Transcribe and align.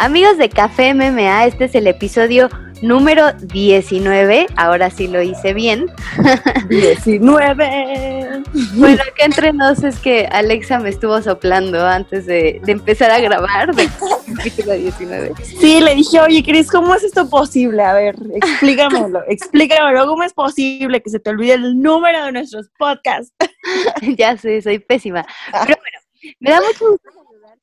Amigos 0.00 0.38
de 0.38 0.48
Café 0.48 0.94
MMA, 0.94 1.46
este 1.46 1.64
es 1.64 1.74
el 1.74 1.88
episodio 1.88 2.48
número 2.82 3.32
19. 3.32 4.46
Ahora 4.54 4.90
sí 4.90 5.08
lo 5.08 5.20
hice 5.20 5.54
bien. 5.54 5.86
19. 6.68 8.42
Bueno, 8.74 9.02
acá 9.02 9.24
entre 9.24 9.52
nos 9.52 9.82
es 9.82 9.98
que 9.98 10.28
Alexa 10.30 10.78
me 10.78 10.90
estuvo 10.90 11.20
soplando 11.20 11.84
antes 11.84 12.26
de, 12.26 12.60
empezar 12.68 13.10
a 13.10 13.18
grabar 13.18 13.74
de 13.74 13.88
capítulo 14.36 14.74
19. 14.74 15.32
Sí, 15.42 15.80
le 15.80 15.96
dije, 15.96 16.20
oye, 16.20 16.44
Cris, 16.44 16.70
¿cómo 16.70 16.94
es 16.94 17.02
esto 17.02 17.28
posible? 17.28 17.82
A 17.82 17.94
ver, 17.94 18.14
explícamelo, 18.36 19.24
explícamelo. 19.26 20.06
¿Cómo 20.06 20.22
es 20.22 20.32
posible 20.32 21.02
que 21.02 21.10
se 21.10 21.18
te 21.18 21.30
olvide 21.30 21.54
el 21.54 21.82
número 21.82 22.24
de 22.24 22.30
nuestros 22.30 22.70
podcasts? 22.78 23.34
ya 24.16 24.36
sé, 24.36 24.62
soy 24.62 24.78
pésima. 24.78 25.26
Pero 25.50 25.76
bueno, 25.76 25.98
me 26.38 26.50
da 26.50 26.60
mucho 26.60 26.90
gusto 26.90 27.17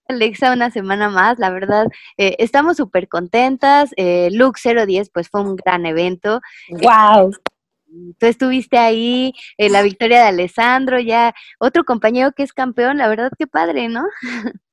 Alexa, 0.08 0.54
una 0.54 0.72
semana 0.72 1.10
más. 1.10 1.40
La 1.40 1.50
verdad, 1.50 1.88
eh, 2.18 2.36
estamos 2.40 2.78
súper 2.78 3.08
contentas. 3.08 3.92
Eh, 3.98 4.30
Luke 4.32 4.60
010, 4.62 5.10
pues 5.10 5.30
fue 5.30 5.42
un 5.42 5.56
gran 5.56 5.86
evento. 5.86 6.42
¡Wow! 6.70 7.32
Tú 8.20 8.26
estuviste 8.26 8.78
ahí, 8.78 9.34
en 9.58 9.72
la 9.72 9.82
victoria 9.82 10.22
de 10.24 10.28
Alessandro, 10.28 11.00
ya 11.00 11.34
otro 11.60 11.86
compañero 11.86 12.34
que 12.34 12.44
es 12.44 12.52
campeón, 12.52 12.98
la 12.98 13.08
verdad 13.08 13.32
qué 13.38 13.48
padre, 13.48 13.88
¿no? 13.88 14.04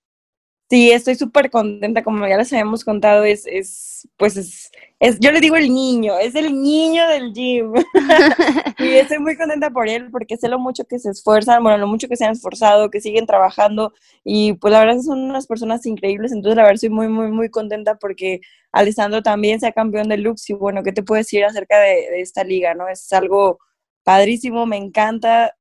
Sí, 0.72 0.90
estoy 0.90 1.16
súper 1.16 1.50
contenta, 1.50 2.02
como 2.02 2.26
ya 2.26 2.38
les 2.38 2.50
habíamos 2.50 2.82
contado, 2.82 3.24
es, 3.24 3.46
es 3.46 4.08
pues 4.16 4.38
es, 4.38 4.70
es, 5.00 5.20
yo 5.20 5.30
le 5.30 5.40
digo 5.40 5.56
el 5.56 5.68
niño, 5.68 6.16
es 6.18 6.34
el 6.34 6.62
niño 6.62 7.06
del 7.08 7.34
gym. 7.34 7.74
y 8.78 8.88
estoy 8.94 9.18
muy 9.18 9.36
contenta 9.36 9.68
por 9.68 9.86
él 9.86 10.10
porque 10.10 10.38
sé 10.38 10.48
lo 10.48 10.58
mucho 10.58 10.84
que 10.86 10.98
se 10.98 11.10
esfuerzan, 11.10 11.62
bueno, 11.62 11.76
lo 11.76 11.86
mucho 11.88 12.08
que 12.08 12.16
se 12.16 12.24
han 12.24 12.32
esforzado, 12.32 12.88
que 12.88 13.02
siguen 13.02 13.26
trabajando 13.26 13.92
y 14.24 14.54
pues 14.54 14.72
la 14.72 14.80
verdad 14.82 15.02
son 15.02 15.20
unas 15.20 15.46
personas 15.46 15.84
increíbles, 15.84 16.32
entonces 16.32 16.56
la 16.56 16.62
verdad 16.62 16.76
estoy 16.76 16.88
muy, 16.88 17.08
muy, 17.08 17.30
muy 17.30 17.50
contenta 17.50 17.96
porque 17.96 18.40
Alessandro 18.72 19.22
también 19.22 19.60
sea 19.60 19.72
campeón 19.72 20.08
de 20.08 20.16
Lux 20.16 20.48
y 20.48 20.54
bueno, 20.54 20.82
¿qué 20.82 20.92
te 20.92 21.02
puedo 21.02 21.18
decir 21.18 21.44
acerca 21.44 21.78
de, 21.80 22.08
de 22.12 22.22
esta 22.22 22.44
liga, 22.44 22.72
no? 22.72 22.88
Es 22.88 23.12
algo 23.12 23.58
padrísimo, 24.04 24.64
me 24.64 24.78
encanta, 24.78 25.54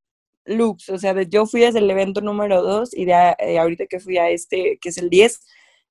looks, 0.45 0.89
o 0.89 0.97
sea, 0.97 1.19
yo 1.23 1.45
fui 1.45 1.61
desde 1.61 1.79
el 1.79 1.89
evento 1.89 2.21
número 2.21 2.61
2 2.63 2.95
y 2.95 3.05
de 3.05 3.35
eh, 3.39 3.59
ahorita 3.59 3.85
que 3.87 3.99
fui 3.99 4.17
a 4.17 4.29
este, 4.29 4.79
que 4.81 4.89
es 4.89 4.97
el 4.97 5.09
10, 5.09 5.39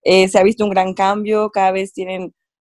eh, 0.02 0.28
se 0.28 0.38
ha 0.38 0.42
visto 0.42 0.64
un 0.64 0.70
gran 0.70 0.94
cambio, 0.94 1.50
cada 1.50 1.72
vez 1.72 1.92
tienen 1.92 2.34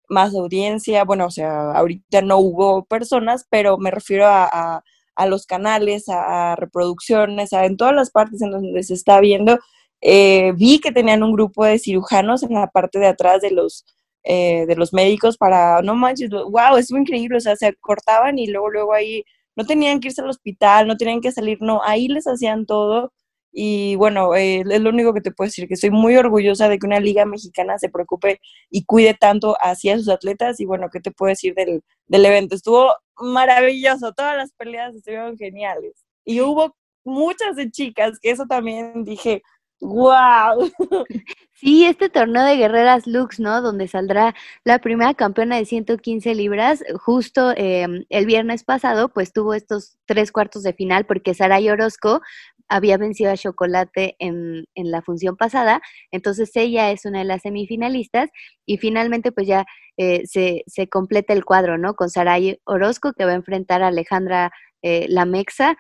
más 0.09 0.35
audiencia, 0.35 1.05
bueno, 1.05 1.27
o 1.27 1.31
sea, 1.31 1.73
ahorita 1.73 2.23
no 2.23 2.39
hubo 2.39 2.85
personas, 2.85 3.47
pero 3.51 3.79
me 3.79 3.91
refiero 3.91 4.27
a, 4.29 4.83
los 5.27 5.47
canales, 5.47 6.05
a, 6.09 6.57
reproducciones, 6.57 7.53
a, 7.53 7.65
en 7.67 7.77
todas 7.77 7.95
las 7.95 8.11
partes 8.11 8.43
en 8.43 8.51
donde 8.51 8.83
se 8.83 8.95
está 8.95 9.21
viendo. 9.21 9.59
Eh, 10.01 10.53
vi 10.57 10.81
que 10.81 10.93
tenían 10.93 11.23
un 11.23 11.33
grupo 11.33 11.65
de 11.65 11.79
cirujanos 11.79 12.43
en 12.43 12.55
la 12.55 12.69
parte 12.69 12.99
de 12.99 13.07
atrás 13.07 13.41
de 13.41 13.51
los, 13.51 13.87
de 14.25 14.75
los 14.77 14.93
médicos 14.93 15.37
para, 15.39 15.83
no 15.83 15.95
manches, 15.95 16.31
wow, 16.31 16.77
es 16.79 16.91
muy 16.91 17.01
increíble, 17.03 17.39
o 17.39 17.41
sea, 17.41 17.57
se 17.57 17.75
cortaban 17.77 18.39
y 18.39 18.47
luego, 18.49 18.71
luego 18.71 18.93
ahí 18.95 19.25
no 19.57 19.65
tenían 19.67 20.01
que 20.01 20.09
irse 20.09 20.23
al 20.23 20.31
hospital, 20.31 20.87
no 20.87 20.97
tenían 20.97 21.21
que 21.21 21.33
salir, 21.33 21.59
no, 21.61 21.83
ahí 21.85 22.09
les 22.09 22.27
hacían 22.27 22.67
todo. 22.67 23.13
Y 23.53 23.95
bueno, 23.97 24.35
eh, 24.35 24.65
es 24.69 24.81
lo 24.81 24.91
único 24.91 25.15
que 25.15 25.21
te 25.21 25.31
puedo 25.31 25.47
decir, 25.47 25.69
que 25.69 25.75
estoy 25.75 25.91
muy 25.91 26.17
orgullosa 26.17 26.69
de 26.69 26.79
que 26.79 26.87
una 26.87 26.99
liga 27.01 27.25
mexicana 27.25 27.79
se 27.79 27.89
preocupe 27.89 28.41
y 28.69 28.85
cuide 28.85 29.15
tanto 29.15 29.57
hacia 29.61 29.97
sus 29.97 30.09
atletas. 30.09 30.59
Y 30.61 30.67
bueno, 30.67 30.89
¿qué 30.93 31.01
te 31.01 31.13
puedo 31.13 31.31
decir 31.31 31.55
del, 31.55 31.83
del 32.09 32.27
evento? 32.27 32.57
Estuvo 32.57 32.95
maravilloso, 33.17 34.13
todas 34.13 34.37
las 34.37 34.53
peleas 34.55 34.95
estuvieron 34.97 35.37
geniales. 35.39 36.05
Y 36.25 36.41
hubo 36.41 36.75
muchas 37.05 37.55
de 37.57 37.71
chicas, 37.71 38.19
que 38.21 38.31
eso 38.31 38.47
también 38.47 39.05
dije, 39.05 39.43
¡Wow! 39.85 40.71
Sí, 41.65 41.87
este 41.87 42.11
torneo 42.11 42.45
de 42.45 42.59
Guerreras 42.59 43.07
Lux, 43.07 43.41
¿no? 43.41 43.63
Donde 43.63 43.89
saldrá 43.89 44.35
la 44.65 44.81
primera 44.81 45.15
campeona 45.15 45.57
de 45.57 45.65
115 45.65 46.35
libras, 46.35 46.85
justo 47.01 47.55
em, 47.57 48.05
el 48.11 48.27
viernes 48.27 48.65
pasado, 48.65 49.09
pues 49.09 49.33
tuvo 49.33 49.55
estos 49.55 49.97
tres 50.05 50.31
cuartos 50.31 50.63
de 50.63 50.75
final, 50.75 51.07
porque 51.07 51.33
Saray 51.33 51.71
Orozco 51.71 52.21
había 52.69 52.99
vencido 52.99 53.31
a 53.33 53.39
Chocolate 53.39 54.15
en, 54.19 54.67
en, 54.75 54.91
la 54.91 55.01
función 55.01 55.39
pasada, 55.39 55.81
entonces 56.11 56.51
ella 56.55 56.91
es 56.91 57.07
una 57.07 57.21
de 57.21 57.25
las 57.25 57.41
semifinalistas 57.41 58.29
y 58.67 58.77
finalmente 58.77 59.33
pues 59.33 59.47
ya 59.47 59.65
eh, 59.97 60.21
se, 60.27 60.65
se, 60.67 60.89
completa 60.91 61.33
el 61.33 61.47
cuadro, 61.47 61.79
¿no? 61.79 61.95
Con 61.95 62.11
Saray 62.11 62.61
Orozco 62.65 63.15
que 63.15 63.25
va 63.25 63.33
a 63.33 63.37
enfrentar 63.37 63.83
a 63.83 63.87
Alejandra 63.87 64.53
eh, 64.83 65.07
Lamexa 65.09 65.79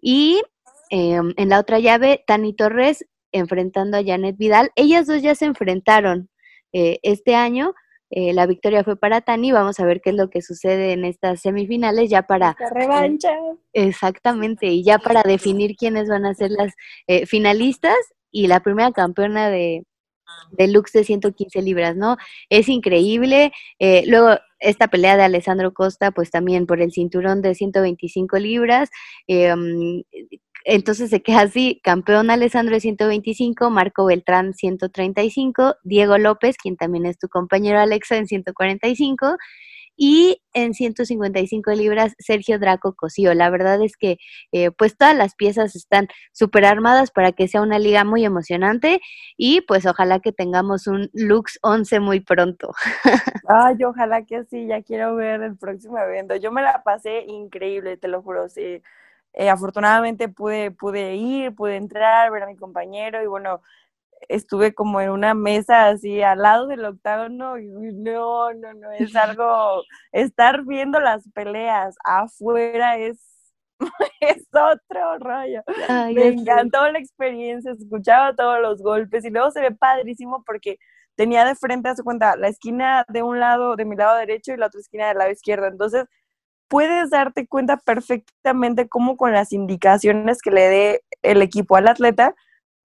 y 0.00 0.40
em, 0.88 1.34
en 1.36 1.48
la 1.50 1.60
otra 1.60 1.78
llave, 1.78 2.24
Tani 2.26 2.54
Torres 2.54 3.04
enfrentando 3.36 3.96
a 3.96 4.04
Janet 4.04 4.36
Vidal. 4.36 4.70
Ellas 4.76 5.06
dos 5.06 5.22
ya 5.22 5.34
se 5.34 5.44
enfrentaron 5.44 6.28
eh, 6.72 6.98
este 7.02 7.34
año. 7.34 7.74
Eh, 8.10 8.32
la 8.32 8.46
victoria 8.46 8.84
fue 8.84 8.96
para 8.96 9.20
Tani. 9.20 9.52
Vamos 9.52 9.80
a 9.80 9.84
ver 9.84 10.00
qué 10.00 10.10
es 10.10 10.16
lo 10.16 10.30
que 10.30 10.42
sucede 10.42 10.92
en 10.92 11.04
estas 11.04 11.40
semifinales 11.40 12.10
ya 12.10 12.22
para... 12.22 12.56
La 12.58 12.70
revancha. 12.70 13.30
exactamente, 13.72 14.66
y 14.66 14.84
ya 14.84 14.98
para 14.98 15.22
definir 15.22 15.74
quiénes 15.76 16.08
van 16.08 16.24
a 16.24 16.34
ser 16.34 16.50
las 16.50 16.72
eh, 17.06 17.26
finalistas 17.26 17.96
y 18.30 18.46
la 18.46 18.60
primera 18.60 18.92
campeona 18.92 19.48
de, 19.50 19.84
de 20.52 20.68
Lux 20.68 20.92
de 20.92 21.04
115 21.04 21.62
libras, 21.62 21.96
¿no? 21.96 22.16
Es 22.50 22.68
increíble. 22.68 23.52
luego, 24.06 24.36
esta 24.58 24.88
pelea 24.88 25.16
de 25.16 25.24
Alessandro 25.24 25.72
Costa, 25.72 26.10
pues 26.10 26.30
también 26.30 26.66
por 26.66 26.80
el 26.80 26.92
cinturón 26.92 27.42
de 27.42 27.54
125 27.54 28.38
libras. 28.38 28.90
Mm, 29.28 30.00
entonces 30.66 31.10
se 31.10 31.22
queda 31.22 31.42
así, 31.42 31.80
campeón 31.84 32.28
Alessandro 32.28 32.78
125, 32.78 33.70
Marco 33.70 34.04
Beltrán 34.06 34.52
135, 34.52 35.76
Diego 35.84 36.18
López, 36.18 36.56
quien 36.56 36.76
también 36.76 37.06
es 37.06 37.18
tu 37.18 37.28
compañero 37.28 37.78
Alexa 37.78 38.16
en 38.16 38.26
145, 38.26 39.36
y 39.96 40.42
en 40.52 40.74
155 40.74 41.70
libras 41.72 42.14
Sergio 42.18 42.58
Draco 42.58 42.94
Cosío. 42.94 43.32
La 43.32 43.48
verdad 43.48 43.82
es 43.82 43.96
que 43.96 44.18
eh, 44.52 44.70
pues 44.70 44.96
todas 44.96 45.16
las 45.16 45.34
piezas 45.34 45.74
están 45.74 46.08
súper 46.32 46.66
armadas 46.66 47.10
para 47.10 47.32
que 47.32 47.48
sea 47.48 47.62
una 47.62 47.78
liga 47.78 48.04
muy 48.04 48.24
emocionante 48.24 49.00
y 49.36 49.62
pues 49.62 49.86
ojalá 49.86 50.20
que 50.20 50.32
tengamos 50.32 50.86
un 50.86 51.08
Lux 51.14 51.58
11 51.62 52.00
muy 52.00 52.20
pronto. 52.20 52.72
Ay, 53.48 53.82
ojalá 53.84 54.24
que 54.24 54.44
sí, 54.44 54.66
ya 54.66 54.82
quiero 54.82 55.14
ver 55.14 55.42
el 55.42 55.56
próximo 55.56 55.96
evento. 55.98 56.36
Yo 56.36 56.52
me 56.52 56.62
la 56.62 56.82
pasé 56.82 57.24
increíble, 57.26 57.96
te 57.96 58.08
lo 58.08 58.20
juro, 58.20 58.48
sí 58.48 58.82
eh, 59.36 59.50
afortunadamente 59.50 60.28
pude, 60.28 60.70
pude 60.70 61.14
ir, 61.14 61.54
pude 61.54 61.76
entrar, 61.76 62.32
ver 62.32 62.44
a 62.44 62.46
mi 62.46 62.56
compañero 62.56 63.22
y 63.22 63.26
bueno, 63.26 63.60
estuve 64.28 64.72
como 64.74 65.00
en 65.02 65.10
una 65.10 65.34
mesa 65.34 65.88
así 65.88 66.22
al 66.22 66.38
lado 66.38 66.66
del 66.66 66.86
octágono 66.86 67.58
y 67.58 67.66
no, 67.68 68.52
no, 68.54 68.72
no, 68.72 68.90
es 68.92 69.14
algo, 69.16 69.82
estar 70.10 70.64
viendo 70.64 71.00
las 71.00 71.28
peleas 71.34 71.96
afuera 72.02 72.96
es, 72.96 73.20
es 74.20 74.48
otro 74.52 75.18
rollo. 75.18 75.62
Me 76.14 76.28
encantó 76.28 76.90
la 76.90 76.98
experiencia, 76.98 77.72
escuchaba 77.72 78.34
todos 78.34 78.60
los 78.62 78.82
golpes 78.82 79.22
y 79.26 79.30
luego 79.30 79.50
se 79.50 79.60
ve 79.60 79.70
padrísimo 79.70 80.44
porque 80.46 80.78
tenía 81.14 81.44
de 81.44 81.54
frente 81.54 81.90
a 81.90 81.96
su 81.96 82.04
cuenta 82.04 82.36
la 82.36 82.48
esquina 82.48 83.04
de 83.08 83.22
un 83.22 83.38
lado, 83.38 83.76
de 83.76 83.84
mi 83.84 83.96
lado 83.96 84.16
derecho 84.16 84.54
y 84.54 84.56
la 84.56 84.68
otra 84.68 84.80
esquina 84.80 85.08
del 85.08 85.18
lado 85.18 85.30
izquierdo. 85.30 85.66
Entonces, 85.66 86.06
puedes 86.68 87.10
darte 87.10 87.46
cuenta 87.46 87.76
perfectamente 87.76 88.88
cómo 88.88 89.16
con 89.16 89.32
las 89.32 89.52
indicaciones 89.52 90.42
que 90.42 90.50
le 90.50 90.68
dé 90.68 91.04
el 91.22 91.42
equipo 91.42 91.76
al 91.76 91.88
atleta 91.88 92.34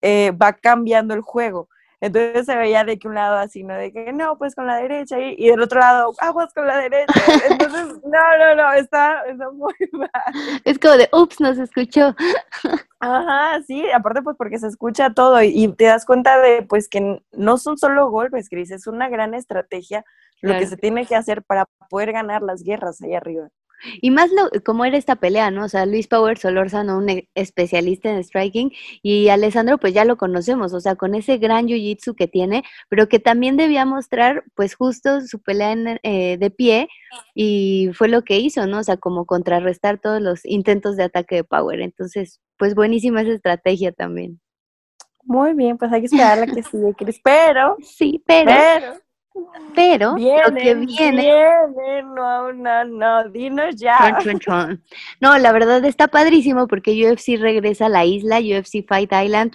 eh, 0.03 0.32
va 0.32 0.54
cambiando 0.54 1.14
el 1.14 1.20
juego. 1.20 1.69
Entonces 2.03 2.47
se 2.47 2.56
veía 2.56 2.82
de 2.84 2.98
que 2.98 3.09
un 3.09 3.14
lado 3.14 3.36
así, 3.36 3.62
¿no? 3.62 3.75
De 3.75 3.92
que 3.92 4.10
no, 4.14 4.38
pues 4.38 4.54
con 4.54 4.66
la 4.66 4.76
derecha 4.76 5.20
y, 5.20 5.34
y 5.36 5.50
del 5.50 5.60
otro 5.60 5.80
lado, 5.80 6.12
aguas 6.19 6.53
con 6.54 6.66
la 6.66 6.78
derecha. 6.78 7.12
Entonces, 7.50 8.00
no, 8.04 8.38
no, 8.38 8.54
no, 8.54 8.72
está, 8.72 9.22
está 9.26 9.50
muy 9.50 9.75
mal. 9.92 10.10
Es 10.64 10.78
como 10.78 10.97
de, 10.97 11.10
ups, 11.12 11.41
no 11.41 11.54
se 11.54 11.64
escuchó. 11.64 12.14
Ajá, 13.00 13.62
sí, 13.66 13.84
aparte 13.92 14.22
pues 14.22 14.36
porque 14.38 14.59
se 14.59 14.69
escucha 14.69 15.12
todo 15.12 15.42
y, 15.42 15.48
y, 15.48 15.68
te 15.68 15.84
das 15.84 16.06
cuenta 16.06 16.39
de 16.41 16.62
pues 16.62 16.89
que 16.89 17.22
no 17.33 17.59
son 17.59 17.77
solo 17.77 18.10
golpes, 18.10 18.48
Cris, 18.48 18.71
es 18.71 18.86
una 18.86 19.10
gran 19.10 19.34
estrategia 19.34 20.04
lo 20.42 20.59
que 20.59 20.66
se 20.66 20.77
tiene 20.77 21.06
que 21.06 21.16
hacer 21.16 21.42
para 21.42 21.66
poder 21.89 22.12
ganar 22.12 22.42
las 22.42 22.62
guerras 22.62 23.00
ahí 23.03 23.15
arriba. 23.15 23.50
Y 24.00 24.10
más 24.10 24.30
lo, 24.30 24.48
como 24.62 24.84
era 24.84 24.97
esta 24.97 25.16
pelea, 25.16 25.50
¿no? 25.50 25.65
O 25.65 25.68
sea, 25.68 25.86
Luis 25.86 26.09
Power 26.09 26.38
Solórzano, 26.38 26.98
un 26.98 27.09
e, 27.09 27.28
especialista 27.34 28.10
en 28.10 28.22
striking, 28.22 28.72
y 29.03 29.28
Alessandro, 29.28 29.78
pues 29.78 29.94
ya 29.94 30.04
lo 30.04 30.16
conocemos, 30.16 30.72
o 30.72 30.80
sea, 30.80 30.97
con 30.97 31.15
ese 31.15 31.38
gran 31.38 31.66
jiu-jitsu 31.66 32.15
que 32.15 32.28
tiene, 32.28 32.65
pero 32.88 33.09
que 33.09 33.18
también 33.18 33.56
debía 33.56 33.84
mostrar, 33.84 34.44
pues 34.54 34.74
justo 34.74 35.21
su 35.22 35.41
pelea 35.41 35.71
eh, 36.03 36.36
de 36.38 36.50
pie, 36.50 36.88
y 37.34 37.91
fue 37.94 38.09
lo 38.09 38.22
que 38.22 38.38
hizo, 38.38 38.66
¿no? 38.66 38.78
O 38.78 38.84
sea, 38.84 38.97
como 38.97 39.27
contrarrestar 39.27 39.98
todos 40.00 40.21
los 40.21 40.44
intentos 40.44 40.97
de 40.97 41.04
ataque 41.04 41.36
de 41.36 41.44
Power. 41.44 41.80
Entonces, 41.80 42.41
pues 42.56 42.74
buenísima 42.74 43.22
esa 43.22 43.33
estrategia 43.33 43.92
también. 43.92 44.41
Muy 45.22 45.54
bien, 45.54 45.76
pues 45.78 45.92
hay 45.92 46.00
que 46.00 46.06
esperar 46.06 46.38
la 46.38 46.47
que 46.47 46.62
sigue, 46.62 46.94
Cris, 46.94 47.21
pero... 47.22 47.76
Sí, 47.80 48.22
pero 48.26 48.50
pero 48.50 49.09
lo 49.34 50.54
que 50.54 50.74
viene. 50.74 51.32
no, 52.03 52.53
no, 52.53 52.84
no, 52.84 53.28
dinos 53.30 53.77
ya. 53.77 53.98
No, 55.21 55.38
la 55.38 55.53
verdad 55.53 55.84
está 55.84 56.09
padrísimo 56.09 56.66
porque 56.66 56.92
UFC 56.92 57.38
regresa 57.41 57.86
a 57.86 57.91
la 57.91 58.04
isla, 58.04 58.38
UFC 58.41 58.86
Fight 58.86 59.12
Island. 59.12 59.54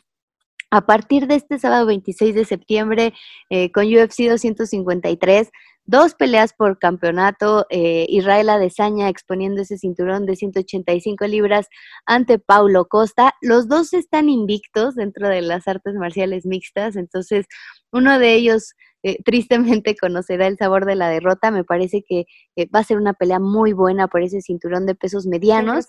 a 0.72 0.82
partir 0.86 1.28
de 1.28 1.36
este 1.36 1.60
sábado 1.60 1.86
26 1.86 2.36
de 2.36 2.44
septiembre 2.44 3.14
eh, 3.50 3.72
con 3.72 3.86
UFC 3.86 4.28
253, 4.28 5.50
dos 5.86 6.16
peleas 6.16 6.54
por 6.54 6.80
campeonato, 6.80 7.66
eh, 7.70 8.06
Israel 8.10 8.50
Adesanya 8.50 9.08
exponiendo 9.10 9.62
ese 9.62 9.78
cinturón 9.78 10.26
de 10.26 10.36
185 10.36 11.28
libras 11.28 11.68
ante 12.06 12.40
Paulo 12.40 12.86
Costa. 12.88 13.36
Los 13.42 13.68
dos 13.68 13.94
están 13.94 14.28
invictos 14.28 14.96
dentro 14.96 15.30
de 15.30 15.42
las 15.42 15.68
artes 15.68 15.94
marciales 15.96 16.46
mixtas, 16.46 16.96
entonces 16.96 17.46
uno 17.92 18.20
de 18.20 18.34
ellos 18.34 18.74
eh, 19.06 19.22
tristemente 19.24 19.96
conocerá 20.02 20.48
el 20.48 20.58
sabor 20.58 20.86
de 20.86 20.96
la 20.96 21.10
derrota. 21.10 21.52
Me 21.52 21.64
parece 21.64 22.04
que 22.04 22.26
va 22.74 22.80
a 22.80 22.84
ser 22.84 22.98
una 22.98 23.14
pelea 23.14 23.40
muy 23.40 23.72
buena 23.74 24.08
por 24.08 24.24
ese 24.24 24.42
cinturón 24.42 24.86
de 24.86 24.96
pesos 24.96 25.28
medianos. 25.28 25.86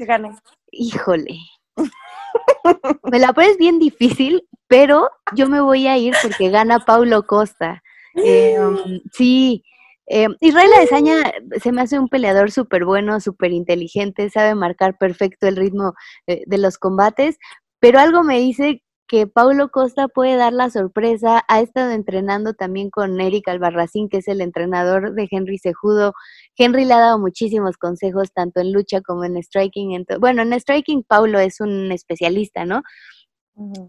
Híjole. 0.70 1.38
me 3.10 3.18
la 3.18 3.32
pones 3.32 3.56
bien 3.56 3.78
difícil, 3.78 4.46
pero 4.68 5.10
yo 5.34 5.48
me 5.48 5.60
voy 5.60 5.86
a 5.86 5.96
ir 5.96 6.14
porque 6.22 6.50
gana 6.50 6.80
Paulo 6.80 7.26
Costa. 7.26 7.82
Eh, 8.16 8.58
um, 8.58 9.00
sí, 9.12 9.64
eh, 10.08 10.28
Israel 10.40 10.72
Adesanya 10.76 11.32
se 11.62 11.72
me 11.72 11.82
hace 11.82 11.98
un 11.98 12.08
peleador 12.08 12.50
súper 12.50 12.84
bueno, 12.84 13.20
súper 13.20 13.52
inteligente, 13.52 14.30
sabe 14.30 14.54
marcar 14.54 14.98
perfecto 14.98 15.46
el 15.48 15.56
ritmo 15.56 15.94
eh, 16.26 16.42
de 16.46 16.58
los 16.58 16.78
combates, 16.78 17.38
pero 17.80 17.98
algo 17.98 18.22
me 18.22 18.38
dice 18.38 18.82
que 19.08 19.26
Paulo 19.26 19.70
Costa 19.70 20.08
puede 20.08 20.36
dar 20.36 20.52
la 20.52 20.70
sorpresa. 20.70 21.44
Ha 21.48 21.60
estado 21.60 21.92
entrenando 21.92 22.54
también 22.54 22.90
con 22.90 23.20
Eric 23.20 23.48
Albarracín, 23.48 24.08
que 24.08 24.18
es 24.18 24.28
el 24.28 24.40
entrenador 24.40 25.14
de 25.14 25.28
Henry 25.30 25.58
Sejudo. 25.58 26.14
Henry 26.56 26.84
le 26.84 26.94
ha 26.94 27.00
dado 27.00 27.18
muchísimos 27.18 27.76
consejos, 27.76 28.32
tanto 28.32 28.60
en 28.60 28.72
lucha 28.72 29.00
como 29.00 29.24
en 29.24 29.36
striking. 29.42 30.04
bueno, 30.20 30.42
en 30.42 30.52
striking 30.58 31.04
Paulo 31.04 31.38
es 31.38 31.60
un 31.60 31.92
especialista, 31.92 32.64
¿no? 32.64 32.82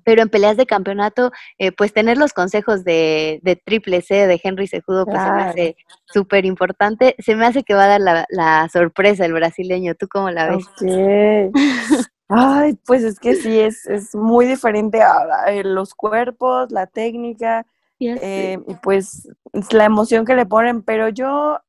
Pero 0.06 0.22
en 0.22 0.30
peleas 0.30 0.56
de 0.56 0.66
campeonato, 0.66 1.32
eh, 1.58 1.74
pues 1.74 1.92
tener 1.92 2.18
los 2.18 2.32
consejos 2.32 2.86
de, 2.86 3.42
de, 3.44 3.58
Triple 3.58 4.02
C, 4.02 4.26
de 4.26 4.40
Henry 4.42 4.66
Sejudo, 4.66 5.06
pues 5.06 5.22
se 5.22 5.32
me 5.32 5.42
hace 5.42 5.76
súper 6.06 6.46
importante. 6.46 7.16
Se 7.20 7.36
me 7.36 7.46
hace 7.46 7.64
que 7.64 7.74
va 7.74 7.84
a 7.84 8.00
dar 8.00 8.26
la, 8.30 8.70
sorpresa 8.72 9.26
el 9.26 9.34
brasileño. 9.34 9.96
¿Tú 9.96 10.08
cómo 10.08 10.32
la 10.32 10.56
ves? 10.56 10.66
Ay, 12.30 12.78
pues 12.86 13.04
es 13.04 13.20
que 13.20 13.36
sí, 13.36 13.60
es, 13.60 13.86
es 13.86 14.14
muy 14.14 14.46
diferente 14.46 15.02
a, 15.02 15.52
los 15.64 15.94
cuerpos, 15.94 16.72
la 16.72 16.86
técnica, 16.88 17.66
eh, 18.00 18.60
y 18.68 18.76
pues 18.76 19.30
la 19.72 19.86
emoción 19.86 20.26
que 20.26 20.36
le 20.36 20.46
ponen, 20.46 20.82
pero 20.82 21.10
yo, 21.10 21.60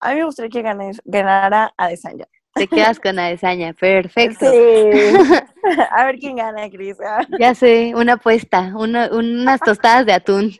a 0.00 0.10
mí 0.10 0.16
me 0.16 0.24
gustaría 0.24 0.50
que 0.50 0.98
ganara 1.04 1.72
a 1.76 1.88
Desanya. 1.88 2.26
Te 2.54 2.66
quedas 2.66 2.98
con 2.98 3.18
Adesanya, 3.18 3.72
perfecto. 3.72 4.46
A 5.90 6.04
ver 6.04 6.18
quién 6.18 6.36
gana, 6.36 6.68
Cris. 6.70 6.96
Ya 7.38 7.54
sé, 7.54 7.92
una 7.94 8.14
apuesta, 8.14 8.72
unas 8.74 9.60
tostadas 9.60 10.06
de 10.06 10.12
atún. 10.12 10.52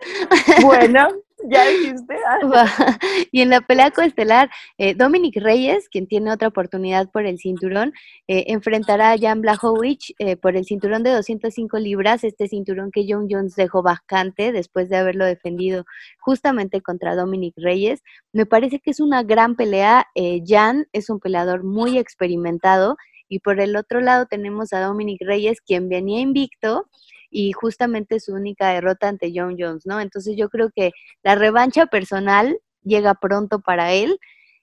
Bueno, 0.63 1.09
ya 1.45 1.67
dijiste. 1.67 2.17
y 3.33 3.43
en 3.43 3.51
la 3.51 3.61
pelea 3.61 3.91
coestelar, 3.91 4.51
eh, 4.79 4.95
Dominic 4.95 5.37
Reyes, 5.37 5.89
quien 5.89 6.07
tiene 6.07 6.33
otra 6.33 6.49
oportunidad 6.49 7.11
por 7.11 7.27
el 7.27 7.39
cinturón, 7.39 7.93
eh, 8.27 8.45
enfrentará 8.49 9.13
a 9.13 9.19
Jan 9.19 9.41
Blachowicz 9.41 10.13
eh, 10.19 10.37
por 10.37 10.57
el 10.57 10.65
cinturón 10.65 11.03
de 11.03 11.11
205 11.11 11.79
libras, 11.79 12.25
este 12.25 12.49
cinturón 12.49 12.91
que 12.91 13.07
John 13.09 13.29
Jones 13.31 13.55
dejó 13.57 13.83
vacante 13.83 14.53
después 14.53 14.89
de 14.89 14.97
haberlo 14.97 15.25
defendido 15.25 15.85
justamente 16.19 16.81
contra 16.81 17.15
Dominic 17.17 17.55
Reyes. 17.57 18.03
Me 18.33 18.47
parece 18.47 18.81
que 18.81 18.91
es 18.91 19.01
una 19.01 19.23
gran 19.23 19.57
pelea. 19.57 20.07
Jan 20.47 20.87
es 20.93 21.11
un 21.11 21.21
peleador 21.21 21.65
muy 21.65 21.99
experimentado 21.99 22.97
y 23.29 23.41
por 23.41 23.61
el 23.61 23.77
otro 23.77 24.01
lado 24.01 24.27
tenemos 24.27 24.73
a 24.73 24.81
Dominic 24.81 25.21
Reyes, 25.23 25.61
quien 25.61 25.89
venía 25.89 26.21
invicto 26.21 26.89
y 27.31 27.53
justamente 27.53 28.21
su 28.21 28.33
única 28.35 28.71
derrota 28.71 29.09
ante 29.09 29.33
John 29.35 29.57
Jones, 29.59 29.87
¿no? 29.87 30.01
Entonces 30.01 30.37
yo 30.37 30.49
creo 30.49 30.71
que 30.71 30.93
la 31.23 31.35
revancha 31.35 31.87
personal 31.87 32.59
llega 32.83 33.15
pronto 33.15 33.61
para 33.61 33.93
él. 33.93 34.19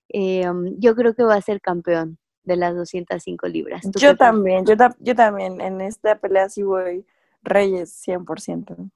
Eh, 0.09 0.45
yo 0.77 0.95
creo 0.95 1.13
que 1.13 1.23
va 1.23 1.35
a 1.35 1.41
ser 1.41 1.61
campeón 1.61 2.17
de 2.43 2.55
las 2.55 2.75
205 2.75 3.47
libras. 3.47 3.83
Yo 3.97 4.15
también, 4.15 4.65
yo, 4.65 4.75
yo 4.99 5.15
también, 5.15 5.59
en 5.61 5.81
esta 5.81 6.19
pelea 6.19 6.49
sí 6.49 6.63
voy 6.63 7.05
Reyes 7.45 8.03
100%. 8.05 8.91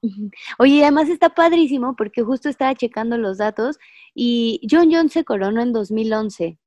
Oye, 0.57 0.81
además 0.81 1.07
está 1.09 1.29
padrísimo 1.29 1.95
porque 1.95 2.23
justo 2.23 2.49
estaba 2.49 2.75
checando 2.75 3.17
los 3.17 3.37
datos 3.37 3.77
y 4.13 4.67
John 4.69 4.89
Jones 4.91 5.13
se 5.13 5.23
coronó 5.23 5.61
en 5.61 5.71
2011. 5.71 6.57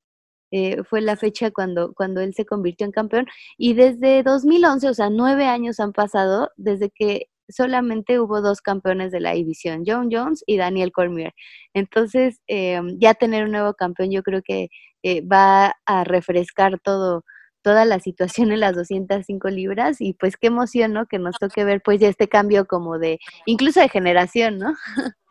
Eh, 0.52 0.82
fue 0.84 1.00
la 1.00 1.16
fecha 1.16 1.50
cuando, 1.50 1.94
cuando 1.94 2.20
él 2.20 2.34
se 2.34 2.44
convirtió 2.46 2.86
en 2.86 2.92
campeón. 2.92 3.26
Y 3.58 3.74
desde 3.74 4.22
2011, 4.22 4.88
o 4.88 4.94
sea, 4.94 5.10
nueve 5.10 5.46
años 5.46 5.80
han 5.80 5.92
pasado 5.92 6.50
desde 6.56 6.90
que 6.90 7.26
solamente 7.48 8.20
hubo 8.20 8.40
dos 8.42 8.60
campeones 8.60 9.12
de 9.12 9.20
la 9.20 9.32
división, 9.32 9.82
John 9.86 10.08
Jones 10.12 10.44
y 10.46 10.58
Daniel 10.58 10.92
Cormier. 10.92 11.32
Entonces, 11.74 12.40
eh, 12.48 12.80
ya 12.98 13.14
tener 13.14 13.44
un 13.44 13.52
nuevo 13.52 13.74
campeón 13.74 14.10
yo 14.10 14.22
creo 14.22 14.42
que 14.44 14.68
eh, 15.02 15.22
va 15.26 15.74
a 15.86 16.04
refrescar 16.04 16.78
todo 16.80 17.24
toda 17.62 17.84
la 17.84 18.00
situación 18.00 18.52
en 18.52 18.60
las 18.60 18.74
205 18.74 19.48
libras 19.48 20.00
y 20.00 20.14
pues 20.14 20.36
qué 20.36 20.48
emoción, 20.48 20.92
¿no? 20.92 21.06
Que 21.06 21.18
nos 21.18 21.38
toque 21.38 21.64
ver 21.64 21.80
pues 21.84 22.00
ya 22.00 22.08
este 22.08 22.28
cambio 22.28 22.66
como 22.66 22.98
de, 22.98 23.18
incluso 23.46 23.80
de 23.80 23.88
generación, 23.88 24.58
¿no? 24.58 24.74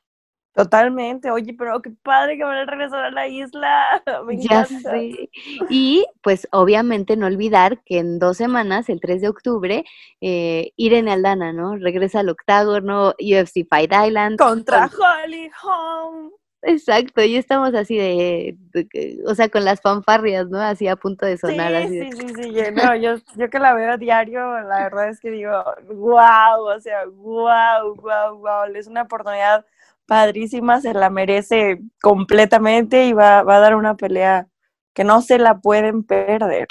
Totalmente, 0.53 1.31
oye, 1.31 1.55
pero 1.57 1.81
qué 1.81 1.91
padre 2.03 2.35
que 2.37 2.43
van 2.43 2.57
a 2.57 2.65
regresar 2.65 3.05
a 3.05 3.11
la 3.11 3.27
isla. 3.27 4.03
ya 4.37 4.65
sé. 4.65 5.29
Y 5.69 6.05
pues 6.21 6.47
obviamente 6.51 7.15
no 7.15 7.27
olvidar 7.27 7.81
que 7.83 7.99
en 7.99 8.19
dos 8.19 8.37
semanas, 8.37 8.89
el 8.89 8.99
3 8.99 9.21
de 9.21 9.29
octubre, 9.29 9.85
eh, 10.19 10.73
Irene 10.75 11.13
Aldana, 11.13 11.53
¿no? 11.53 11.77
Regresa 11.77 12.19
al 12.19 12.29
octágono, 12.29 13.13
UFC 13.19 13.65
Fight 13.69 13.93
Island. 13.93 14.37
Contra 14.37 14.87
Holly 14.87 15.49
Holm. 15.63 16.31
Exacto, 16.63 17.23
y 17.23 17.37
estamos 17.37 17.73
así 17.73 17.97
de, 17.97 18.55
o 19.25 19.33
sea, 19.33 19.49
con 19.49 19.65
las 19.65 19.81
fanfarrias, 19.81 20.47
¿no? 20.47 20.59
Así 20.59 20.87
a 20.87 20.95
punto 20.95 21.25
de 21.25 21.37
sonar. 21.37 21.87
Sí, 21.87 22.01
así 22.01 22.11
sí, 22.11 22.27
sí, 22.27 22.43
sí, 22.43 22.61
no, 22.71 22.95
yo, 22.95 23.15
yo 23.35 23.49
que 23.49 23.57
la 23.57 23.73
veo 23.73 23.93
a 23.93 23.97
diario, 23.97 24.59
la 24.61 24.83
verdad 24.83 25.09
es 25.09 25.19
que 25.19 25.31
digo, 25.31 25.51
wow, 25.87 26.67
o 26.67 26.79
sea, 26.79 27.05
wow, 27.07 27.95
wow, 27.95 28.37
wow, 28.37 28.75
es 28.75 28.85
una 28.85 29.03
oportunidad 29.03 29.65
padrísima, 30.11 30.81
se 30.81 30.93
la 30.93 31.09
merece 31.09 31.79
completamente 32.01 33.05
y 33.05 33.13
va, 33.13 33.43
va 33.43 33.55
a 33.55 33.59
dar 33.61 33.77
una 33.77 33.95
pelea 33.95 34.49
que 34.93 35.05
no 35.05 35.21
se 35.21 35.39
la 35.39 35.61
pueden 35.61 36.03
perder. 36.03 36.67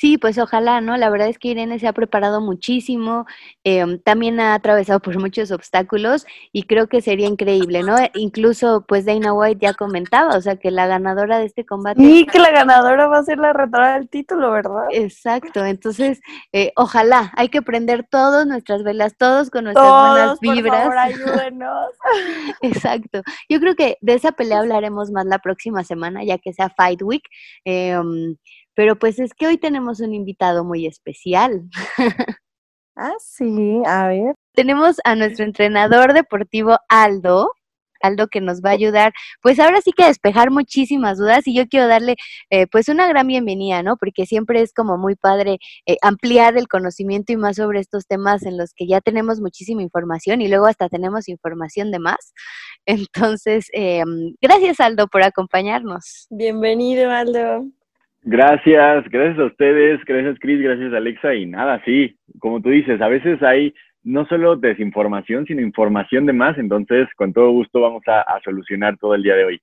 Sí, 0.00 0.16
pues 0.16 0.38
ojalá, 0.38 0.80
¿no? 0.80 0.96
La 0.96 1.10
verdad 1.10 1.28
es 1.28 1.38
que 1.38 1.48
Irene 1.48 1.78
se 1.78 1.86
ha 1.86 1.92
preparado 1.92 2.40
muchísimo, 2.40 3.26
em, 3.64 3.98
también 4.00 4.40
ha 4.40 4.54
atravesado 4.54 4.98
por 5.00 5.18
muchos 5.20 5.50
obstáculos 5.50 6.24
y 6.52 6.62
creo 6.62 6.86
que 6.86 7.02
sería 7.02 7.26
increíble, 7.26 7.82
¿no? 7.82 7.96
Incluso, 8.14 8.86
pues 8.88 9.04
Dana 9.04 9.34
White 9.34 9.58
ya 9.60 9.74
comentaba, 9.74 10.38
o 10.38 10.40
sea, 10.40 10.56
que 10.56 10.70
la 10.70 10.86
ganadora 10.86 11.38
de 11.38 11.44
este 11.44 11.66
combate... 11.66 12.00
Sí, 12.00 12.24
que 12.24 12.38
la 12.38 12.50
ganadora 12.50 13.08
va 13.08 13.18
a 13.18 13.24
ser 13.24 13.36
la 13.36 13.52
retora 13.52 13.98
del 13.98 14.08
título, 14.08 14.50
¿verdad? 14.50 14.86
Exacto, 14.90 15.66
entonces, 15.66 16.22
eh, 16.54 16.72
ojalá, 16.76 17.30
hay 17.36 17.50
que 17.50 17.60
prender 17.60 18.06
todas 18.10 18.46
nuestras 18.46 18.82
velas, 18.82 19.18
todos 19.18 19.50
con 19.50 19.64
nuestras 19.64 19.86
buenas 19.86 20.40
vibras. 20.40 20.86
Por 20.86 20.94
favor, 20.94 20.98
ayúdenos. 21.42 21.90
Exacto. 22.62 23.20
Yo 23.50 23.60
creo 23.60 23.74
que 23.74 23.98
de 24.00 24.14
esa 24.14 24.32
pelea 24.32 24.60
hablaremos 24.60 25.10
más 25.10 25.26
la 25.26 25.40
próxima 25.40 25.84
semana, 25.84 26.24
ya 26.24 26.38
que 26.38 26.54
sea 26.54 26.70
Fight 26.70 27.02
Week. 27.02 27.24
Eh, 27.66 28.00
pero 28.80 28.96
pues 28.96 29.18
es 29.18 29.34
que 29.34 29.46
hoy 29.46 29.58
tenemos 29.58 30.00
un 30.00 30.14
invitado 30.14 30.64
muy 30.64 30.86
especial. 30.86 31.68
ah, 32.96 33.12
sí, 33.18 33.82
a 33.84 34.08
ver. 34.08 34.34
Tenemos 34.54 34.96
a 35.04 35.14
nuestro 35.16 35.44
entrenador 35.44 36.14
deportivo 36.14 36.78
Aldo. 36.88 37.52
Aldo 38.00 38.28
que 38.28 38.40
nos 38.40 38.62
va 38.62 38.70
a 38.70 38.72
ayudar, 38.72 39.12
pues 39.42 39.60
ahora 39.60 39.82
sí 39.82 39.92
que 39.92 40.04
a 40.04 40.06
despejar 40.06 40.50
muchísimas 40.50 41.18
dudas 41.18 41.46
y 41.46 41.54
yo 41.54 41.68
quiero 41.68 41.88
darle 41.88 42.16
eh, 42.48 42.66
pues 42.68 42.88
una 42.88 43.06
gran 43.06 43.26
bienvenida, 43.26 43.82
¿no? 43.82 43.98
Porque 43.98 44.24
siempre 44.24 44.62
es 44.62 44.72
como 44.72 44.96
muy 44.96 45.14
padre 45.14 45.58
eh, 45.84 45.98
ampliar 46.00 46.56
el 46.56 46.66
conocimiento 46.66 47.34
y 47.34 47.36
más 47.36 47.56
sobre 47.56 47.80
estos 47.80 48.06
temas 48.06 48.44
en 48.46 48.56
los 48.56 48.72
que 48.72 48.86
ya 48.86 49.02
tenemos 49.02 49.42
muchísima 49.42 49.82
información 49.82 50.40
y 50.40 50.48
luego 50.48 50.64
hasta 50.64 50.88
tenemos 50.88 51.28
información 51.28 51.90
de 51.90 51.98
más. 51.98 52.32
Entonces, 52.86 53.66
eh, 53.74 54.04
gracias 54.40 54.80
Aldo 54.80 55.06
por 55.06 55.22
acompañarnos. 55.22 56.28
Bienvenido 56.30 57.10
Aldo. 57.10 57.66
Gracias, 58.22 59.08
gracias 59.08 59.38
a 59.38 59.46
ustedes, 59.46 60.00
gracias 60.04 60.38
Cris, 60.40 60.60
gracias 60.60 60.92
Alexa 60.92 61.34
y 61.34 61.46
nada, 61.46 61.82
sí, 61.84 62.18
como 62.38 62.60
tú 62.60 62.68
dices, 62.68 63.00
a 63.00 63.08
veces 63.08 63.42
hay 63.42 63.74
no 64.02 64.26
solo 64.26 64.56
desinformación, 64.56 65.46
sino 65.46 65.62
información 65.62 66.26
de 66.26 66.32
más, 66.32 66.58
entonces 66.58 67.08
con 67.16 67.32
todo 67.32 67.50
gusto 67.50 67.80
vamos 67.80 68.02
a, 68.06 68.24
solucionar 68.44 68.96
todo 68.98 69.14
el 69.14 69.22
día 69.22 69.34
de 69.34 69.44
hoy. 69.44 69.60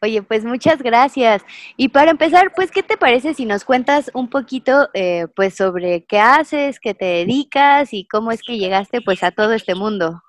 Oye, 0.00 0.22
pues 0.22 0.44
muchas 0.44 0.80
gracias. 0.80 1.44
Y 1.76 1.88
para 1.88 2.12
empezar, 2.12 2.52
pues, 2.54 2.70
¿qué 2.70 2.84
te 2.84 2.96
parece 2.96 3.34
si 3.34 3.46
nos 3.46 3.64
cuentas 3.64 4.12
un 4.14 4.30
poquito, 4.30 4.88
eh, 4.94 5.26
pues, 5.34 5.56
sobre 5.56 6.04
qué 6.04 6.20
haces, 6.20 6.78
qué 6.78 6.94
te 6.94 7.04
dedicas 7.04 7.92
y 7.92 8.06
cómo 8.06 8.30
es 8.30 8.40
que 8.42 8.58
llegaste, 8.58 9.00
pues, 9.00 9.24
a 9.24 9.32
todo 9.32 9.54
este 9.54 9.74
mundo? 9.74 10.22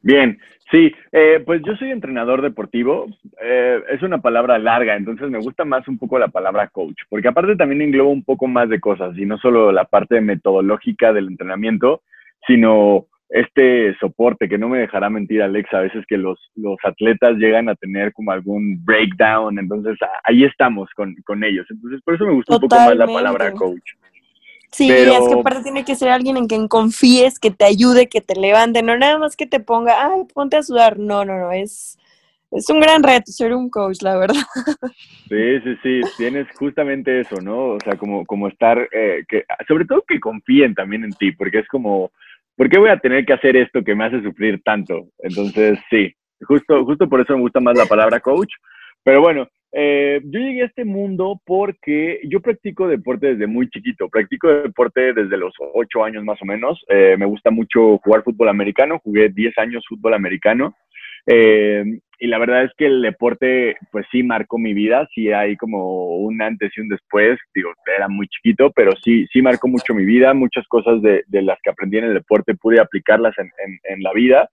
Bien, 0.00 0.40
Sí, 0.70 0.92
eh, 1.12 1.42
pues 1.44 1.62
yo 1.64 1.74
soy 1.76 1.90
entrenador 1.90 2.42
deportivo. 2.42 3.06
Eh, 3.40 3.80
es 3.90 4.02
una 4.02 4.18
palabra 4.18 4.58
larga, 4.58 4.96
entonces 4.96 5.30
me 5.30 5.38
gusta 5.38 5.64
más 5.64 5.88
un 5.88 5.98
poco 5.98 6.18
la 6.18 6.28
palabra 6.28 6.68
coach, 6.68 7.02
porque 7.08 7.28
aparte 7.28 7.56
también 7.56 7.80
engloba 7.80 8.10
un 8.10 8.22
poco 8.22 8.46
más 8.46 8.68
de 8.68 8.80
cosas 8.80 9.16
y 9.16 9.24
no 9.24 9.38
solo 9.38 9.72
la 9.72 9.84
parte 9.84 10.20
metodológica 10.20 11.12
del 11.12 11.28
entrenamiento, 11.28 12.02
sino 12.46 13.06
este 13.30 13.94
soporte, 13.98 14.48
que 14.48 14.58
no 14.58 14.68
me 14.68 14.78
dejará 14.78 15.10
mentir 15.10 15.42
Alex, 15.42 15.72
a 15.72 15.80
veces 15.80 16.04
que 16.06 16.16
los, 16.16 16.38
los 16.54 16.76
atletas 16.84 17.36
llegan 17.36 17.68
a 17.68 17.74
tener 17.74 18.12
como 18.12 18.32
algún 18.32 18.84
breakdown, 18.84 19.58
entonces 19.58 19.98
ahí 20.24 20.44
estamos 20.44 20.88
con, 20.94 21.14
con 21.24 21.44
ellos. 21.44 21.66
Entonces 21.70 22.00
por 22.02 22.14
eso 22.14 22.24
me 22.26 22.32
gusta 22.32 22.54
un 22.54 22.60
poco 22.60 22.76
más 22.76 22.96
la 22.96 23.06
palabra 23.06 23.52
coach. 23.52 23.92
Sí, 24.70 24.90
es 24.90 25.28
que 25.28 25.34
aparte 25.34 25.62
tiene 25.62 25.84
que 25.84 25.94
ser 25.94 26.10
alguien 26.10 26.36
en 26.36 26.46
quien 26.46 26.68
confíes, 26.68 27.38
que 27.38 27.50
te 27.50 27.64
ayude, 27.64 28.08
que 28.08 28.20
te 28.20 28.34
levante, 28.34 28.82
no 28.82 28.96
nada 28.96 29.18
más 29.18 29.34
que 29.34 29.46
te 29.46 29.60
ponga, 29.60 30.06
ay, 30.06 30.24
ponte 30.32 30.56
a 30.56 30.62
sudar. 30.62 30.98
No, 30.98 31.24
no, 31.24 31.38
no, 31.38 31.52
es, 31.52 31.98
es 32.50 32.68
un 32.68 32.80
gran 32.80 33.02
reto 33.02 33.32
ser 33.32 33.54
un 33.54 33.70
coach, 33.70 34.02
la 34.02 34.16
verdad. 34.16 34.42
Sí, 35.28 35.60
sí, 35.62 35.76
sí, 35.82 36.00
tienes 36.16 36.46
justamente 36.54 37.20
eso, 37.20 37.40
¿no? 37.40 37.74
O 37.74 37.78
sea, 37.80 37.96
como, 37.96 38.24
como 38.24 38.48
estar, 38.48 38.78
eh, 38.92 39.24
que, 39.28 39.44
sobre 39.66 39.84
todo 39.84 40.04
que 40.06 40.20
confíen 40.20 40.74
también 40.74 41.04
en 41.04 41.12
ti, 41.12 41.32
porque 41.32 41.58
es 41.58 41.68
como, 41.68 42.10
¿por 42.56 42.68
qué 42.68 42.78
voy 42.78 42.90
a 42.90 42.98
tener 42.98 43.26
que 43.26 43.34
hacer 43.34 43.56
esto 43.56 43.82
que 43.82 43.94
me 43.94 44.04
hace 44.04 44.22
sufrir 44.22 44.62
tanto? 44.62 45.08
Entonces, 45.18 45.78
sí, 45.90 46.14
justo, 46.42 46.84
justo 46.84 47.08
por 47.08 47.20
eso 47.20 47.34
me 47.34 47.42
gusta 47.42 47.60
más 47.60 47.76
la 47.76 47.86
palabra 47.86 48.20
coach. 48.20 48.52
Pero 49.04 49.20
bueno, 49.20 49.48
eh, 49.72 50.20
yo 50.24 50.40
llegué 50.40 50.62
a 50.62 50.66
este 50.66 50.84
mundo 50.84 51.40
porque 51.44 52.20
yo 52.24 52.40
practico 52.40 52.88
deporte 52.88 53.28
desde 53.28 53.46
muy 53.46 53.68
chiquito. 53.68 54.08
Practico 54.08 54.48
deporte 54.48 55.12
desde 55.12 55.36
los 55.36 55.54
ocho 55.74 56.04
años 56.04 56.24
más 56.24 56.40
o 56.40 56.44
menos. 56.44 56.82
Eh, 56.88 57.16
me 57.18 57.26
gusta 57.26 57.50
mucho 57.50 57.98
jugar 57.98 58.22
fútbol 58.22 58.48
americano. 58.48 59.00
Jugué 59.04 59.28
10 59.28 59.58
años 59.58 59.84
fútbol 59.88 60.14
americano. 60.14 60.74
Eh, 61.26 61.84
y 62.20 62.26
la 62.26 62.38
verdad 62.38 62.64
es 62.64 62.72
que 62.76 62.86
el 62.86 63.02
deporte, 63.02 63.76
pues 63.92 64.06
sí 64.10 64.22
marcó 64.22 64.58
mi 64.58 64.72
vida. 64.72 65.06
Sí 65.14 65.30
hay 65.30 65.56
como 65.56 66.16
un 66.16 66.40
antes 66.40 66.72
y 66.76 66.80
un 66.80 66.88
después. 66.88 67.38
Digo, 67.54 67.70
era 67.94 68.08
muy 68.08 68.26
chiquito, 68.28 68.72
pero 68.74 68.92
sí, 69.04 69.26
sí 69.32 69.42
marcó 69.42 69.68
mucho 69.68 69.94
mi 69.94 70.06
vida. 70.06 70.32
Muchas 70.32 70.66
cosas 70.66 71.02
de, 71.02 71.24
de 71.26 71.42
las 71.42 71.58
que 71.62 71.70
aprendí 71.70 71.98
en 71.98 72.04
el 72.04 72.14
deporte 72.14 72.54
pude 72.54 72.80
aplicarlas 72.80 73.36
en, 73.38 73.50
en, 73.64 73.78
en 73.84 74.02
la 74.02 74.12
vida 74.14 74.48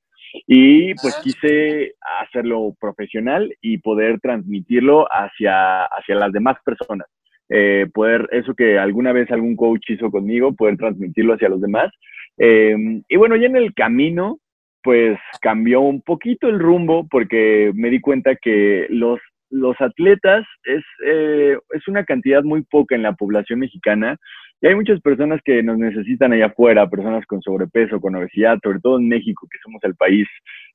y 0.48 0.94
pues 0.96 1.16
quise 1.24 1.94
hacerlo 2.22 2.76
profesional 2.80 3.54
y 3.62 3.78
poder 3.80 4.20
transmitirlo 4.20 5.08
hacia, 5.12 5.86
hacia 5.86 6.16
las 6.16 6.32
demás 6.32 6.58
personas. 6.64 7.08
Eh, 7.50 7.88
poder, 7.94 8.28
eso 8.32 8.56
que 8.56 8.80
alguna 8.80 9.12
vez 9.12 9.30
algún 9.32 9.56
coach 9.56 9.90
hizo 9.90 10.10
conmigo, 10.10 10.56
poder 10.56 10.78
transmitirlo 10.78 11.34
hacia 11.34 11.50
los 11.50 11.62
demás. 11.62 11.92
Em, 12.38 13.04
y 13.08 13.16
bueno, 13.18 13.36
ya 13.36 13.48
en 13.48 13.56
el 13.56 13.74
camino, 13.74 14.40
pues 14.84 15.18
cambió 15.42 15.82
un 15.82 16.02
poquito 16.02 16.48
el 16.48 16.60
rumbo 16.60 17.08
porque 17.10 17.72
me 17.76 17.90
di 17.90 18.00
cuenta 18.02 18.36
que 18.36 18.88
los, 18.90 19.20
los 19.50 19.76
atletas 19.80 20.46
es, 20.64 20.84
eh, 21.06 21.58
es 21.72 21.88
una 21.88 22.04
cantidad 22.04 22.44
muy 22.44 22.64
poca 22.64 22.96
en 22.96 23.04
la 23.04 23.14
población 23.14 23.60
mexicana 23.60 24.18
y 24.66 24.68
hay 24.68 24.74
muchas 24.74 25.00
personas 25.00 25.42
que 25.46 25.62
nos 25.62 25.78
necesitan 25.78 26.34
allá 26.34 26.48
afuera, 26.48 26.90
personas 26.90 27.24
con 27.28 27.40
sobrepeso, 27.40 28.02
con 28.02 28.16
obesidad, 28.16 28.58
sobre 28.64 28.80
todo 28.80 28.98
en 28.98 29.08
México, 29.08 29.48
que 29.48 29.60
somos 29.64 29.80
el 29.84 29.94
país 29.94 30.28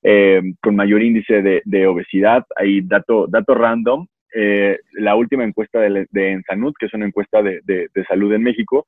eh, 0.04 0.40
con 0.62 0.76
mayor 0.76 1.02
índice 1.02 1.42
de, 1.42 1.86
obesidad. 1.88 2.46
Hay 2.54 2.82
dato, 2.82 3.26
dato 3.26 3.52
random. 3.52 4.06
Eh, 4.32 4.78
la 4.92 5.16
última 5.16 5.42
encuesta 5.42 5.80
de, 5.80 6.06
de 6.08 6.30
Ensanud, 6.30 6.72
que 6.78 6.86
es 6.86 6.94
una 6.94 7.06
encuesta 7.06 7.42
de, 7.42 7.90
salud 8.06 8.32
en 8.32 8.44
México, 8.44 8.86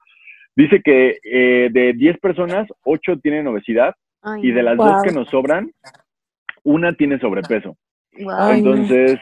dice 0.55 0.81
que 0.85 1.19
eh, 1.25 1.69
de 1.73 1.95
10 1.95 2.21
personas, 2.21 2.69
8 2.85 3.19
tienen 3.21 3.49
obesidad 3.49 3.97
y 4.41 4.53
de 4.53 4.63
las 4.63 4.77
dos 4.77 5.03
que 5.03 5.11
nos 5.11 5.29
sobran, 5.31 5.73
una 6.63 6.93
tiene 6.93 7.19
sobrepeso. 7.19 7.77
Entonces, 8.13 9.19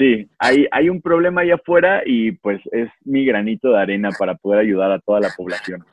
Sí, 0.00 0.30
hay, 0.38 0.66
hay 0.70 0.88
un 0.88 1.02
problema 1.02 1.42
ahí 1.42 1.50
afuera 1.50 2.00
y 2.06 2.32
pues 2.32 2.58
es 2.72 2.88
mi 3.04 3.26
granito 3.26 3.68
de 3.68 3.80
arena 3.80 4.08
para 4.18 4.34
poder 4.34 4.60
ayudar 4.60 4.90
a 4.90 4.98
toda 4.98 5.20
la 5.20 5.28
población. 5.36 5.84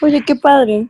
Oye, 0.00 0.24
qué 0.24 0.36
padre. 0.36 0.88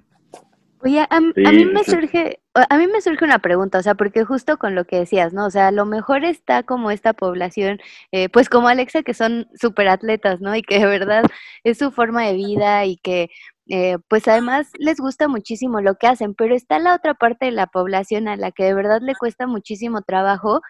Oye, 0.85 1.05
a, 1.11 1.21
mí 1.21 1.65
me 1.65 1.83
surge, 1.83 2.39
a 2.55 2.79
mí 2.79 2.87
me 2.87 3.01
surge 3.01 3.25
una 3.25 3.41
pregunta, 3.41 3.79
o 3.79 3.83
sea, 3.83 3.97
porque 3.97 4.25
justo 4.25 4.59
con 4.59 4.77
lo 4.77 4.85
que 4.85 5.01
decías, 5.01 5.33
¿no? 5.33 5.47
O 5.47 5.51
sea, 5.51 5.67
a 5.67 5.73
lo 5.73 5.87
mejor 5.87 6.25
está 6.25 6.63
como 6.63 6.93
esta 6.93 7.15
población, 7.15 7.81
eh, 8.13 8.29
pues 8.29 8.49
como 8.49 8.69
Alexa, 8.69 9.03
que 9.03 9.13
son 9.13 9.49
súper 9.61 9.89
atletas, 9.89 10.41
¿no? 10.41 10.55
Y 10.55 10.63
que 10.63 10.79
de 10.79 10.87
verdad 10.87 11.25
es 11.65 11.79
su 11.79 11.91
forma 11.91 12.27
de 12.27 12.35
vida 12.35 12.85
y 12.87 12.97
que, 12.97 13.29
eh, 13.69 13.99
pues 14.07 14.29
además 14.29 14.71
les 14.79 14.99
gusta 15.01 15.27
muchísimo 15.27 15.81
lo 15.81 15.97
que 15.97 16.07
hacen, 16.07 16.35
pero 16.35 16.55
está 16.55 16.79
la 16.79 16.95
otra 16.95 17.15
parte 17.15 17.47
de 17.47 17.53
la 17.53 17.67
población 17.67 18.29
a 18.29 18.37
la 18.37 18.53
que 18.53 18.65
de 18.65 18.75
verdad 18.75 19.01
le 19.03 19.17
cuesta 19.17 19.49
muchísimo 19.49 20.03
trabajo 20.03 20.61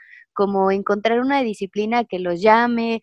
como 0.40 0.70
encontrar 0.70 1.20
una 1.20 1.42
disciplina 1.42 2.04
que 2.04 2.18
los 2.18 2.40
llame 2.40 3.02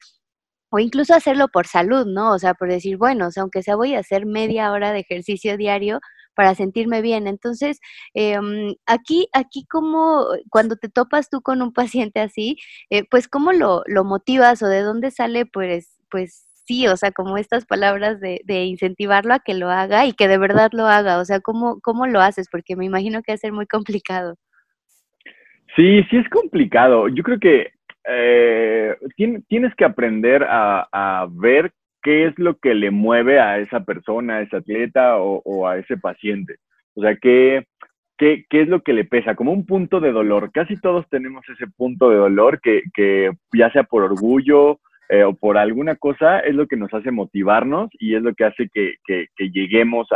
o 0.72 0.80
incluso 0.80 1.14
hacerlo 1.14 1.50
por 1.50 1.68
salud, 1.68 2.08
¿no? 2.08 2.34
O 2.34 2.40
sea, 2.40 2.56
por 2.56 2.70
decir, 2.70 2.98
bueno, 2.98 3.28
o 3.28 3.32
sea, 3.32 3.44
aunque 3.44 3.62
sea 3.64 3.76
voy 3.76 3.94
a 3.96 4.00
hacer 4.00 4.26
media 4.26 4.72
hora 4.72 4.92
de 4.92 5.02
ejercicio 5.02 5.56
diario 5.58 6.00
para 6.36 6.56
sentirme 6.56 7.02
bien. 7.04 7.28
Entonces, 7.28 7.80
em, 8.16 8.76
aquí, 8.88 9.28
aquí 9.34 9.66
como 9.70 10.26
cuando 10.50 10.78
te 10.78 10.90
topas 10.90 11.30
tú 11.30 11.42
con 11.44 11.62
un 11.62 11.74
paciente 11.74 12.20
así, 12.22 12.58
eh, 12.90 13.04
pues 13.12 13.28
cómo 13.28 13.54
lo, 13.54 13.84
lo 13.88 14.04
motivas 14.04 14.64
o 14.64 14.68
de 14.68 14.82
dónde 14.82 15.12
sale, 15.12 15.46
pues, 15.46 15.98
pues 16.10 16.48
sí, 16.66 16.88
o 16.88 16.98
sea, 16.98 17.12
como 17.12 17.38
estas 17.38 17.66
palabras 17.66 18.20
de, 18.20 18.42
de, 18.46 18.66
incentivarlo 18.66 19.36
a 19.36 19.40
que 19.42 19.54
lo 19.54 19.70
haga 19.70 20.08
y 20.08 20.14
que 20.14 20.28
de 20.28 20.40
verdad 20.40 20.72
lo 20.74 20.88
haga, 20.88 21.20
o 21.20 21.26
sea, 21.26 21.40
¿cómo, 21.42 21.82
cómo 21.82 22.08
lo 22.08 22.22
haces? 22.22 22.48
Porque 22.52 22.76
me 22.76 22.86
imagino 22.86 23.22
que 23.22 23.34
va 23.34 23.36
a 23.36 23.38
ser 23.38 23.54
muy 23.54 23.68
complicado. 23.68 24.36
Sí, 25.78 26.04
sí 26.10 26.18
es 26.18 26.28
complicado. 26.30 27.08
Yo 27.08 27.22
creo 27.22 27.40
que 27.40 27.72
eh, 28.10 28.96
tienes 29.16 29.76
que 29.76 29.86
aprender 29.86 30.44
a, 30.50 31.28
ver 31.30 31.72
qué 32.02 32.26
es 32.26 32.40
lo 32.40 32.58
que 32.58 32.74
le 32.74 32.90
mueve 32.90 33.40
a 33.40 33.60
esa 33.60 33.82
persona, 33.82 34.38
a 34.38 34.42
ese 34.42 34.58
atleta 34.58 35.18
o, 35.18 35.68
a 35.68 35.78
ese 35.78 35.98
paciente. 35.98 36.56
O 36.96 37.02
sea, 37.02 37.16
qué, 37.18 37.68
qué, 38.18 38.44
es 38.50 38.68
lo 38.68 38.82
que 38.82 38.94
le 38.94 39.06
pesa, 39.06 39.36
como 39.36 39.54
un 39.54 39.68
punto 39.68 40.00
de 40.00 40.12
dolor. 40.12 40.52
Casi 40.52 40.82
todos 40.82 41.08
tenemos 41.10 41.48
ese 41.48 41.68
punto 41.68 42.10
de 42.10 42.16
dolor 42.18 42.60
que, 42.60 42.82
que 42.96 43.30
ya 43.54 43.72
sea 43.72 43.84
por 43.84 44.02
orgullo 44.02 44.80
eh, 45.10 45.24
o 45.26 45.36
por 45.36 45.60
alguna 45.60 45.96
cosa, 45.96 46.40
es 46.40 46.56
lo 46.56 46.66
que 46.66 46.76
nos 46.76 46.92
hace 46.92 47.12
motivarnos 47.12 47.90
y 47.94 48.16
es 48.16 48.24
lo 48.24 48.34
que 48.34 48.46
hace 48.46 48.68
que, 48.74 48.96
lleguemos 49.38 50.08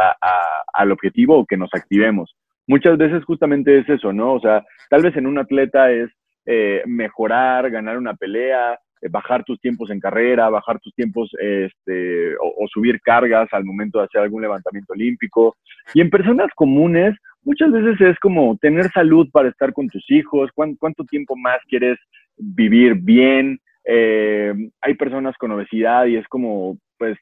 al 0.73 0.91
objetivo 0.91 1.37
o 1.37 1.45
que 1.45 1.57
nos 1.57 1.69
activemos 1.73 2.35
muchas 2.67 2.97
veces 2.97 3.23
justamente 3.25 3.79
es 3.79 3.89
eso, 3.89 4.13
¿no? 4.13 4.33
O 4.33 4.39
sea, 4.39 4.63
tal 4.89 5.03
vez 5.03 5.15
en 5.17 5.27
un 5.27 5.37
atleta 5.37 5.91
es 5.91 6.09
eh, 6.45 6.81
mejorar, 6.85 7.69
ganar 7.69 7.97
una 7.97 8.15
pelea, 8.15 8.77
eh, 9.01 9.09
bajar 9.09 9.43
tus 9.43 9.59
tiempos 9.59 9.89
en 9.89 9.99
carrera, 9.99 10.49
bajar 10.49 10.79
tus 10.79 10.93
tiempos 10.93 11.29
este, 11.39 12.35
o, 12.35 12.67
subir 12.67 13.01
cargas 13.01 13.47
al 13.51 13.65
momento 13.65 13.99
de 13.99 14.05
hacer 14.05 14.21
algún 14.21 14.41
levantamiento 14.41 14.93
olímpico. 14.93 15.55
Y 15.93 16.01
en 16.01 16.09
personas 16.09 16.49
comunes, 16.55 17.15
muchas 17.43 17.71
veces 17.71 17.99
es 18.01 18.19
como 18.19 18.57
tener 18.61 18.89
salud 18.91 19.27
para 19.31 19.49
estar 19.49 19.73
con 19.73 19.87
tus 19.89 20.03
hijos, 20.09 20.49
cuánto, 20.53 21.03
tiempo 21.05 21.35
más 21.35 21.59
quieres 21.67 21.97
vivir 22.37 22.95
bien. 22.95 23.59
Eh, 23.85 24.53
hay 24.81 24.93
personas 24.93 25.35
con 25.37 25.51
obesidad 25.51 26.05
y 26.05 26.17
es 26.17 26.27
como, 26.27 26.77
pues, 26.97 27.17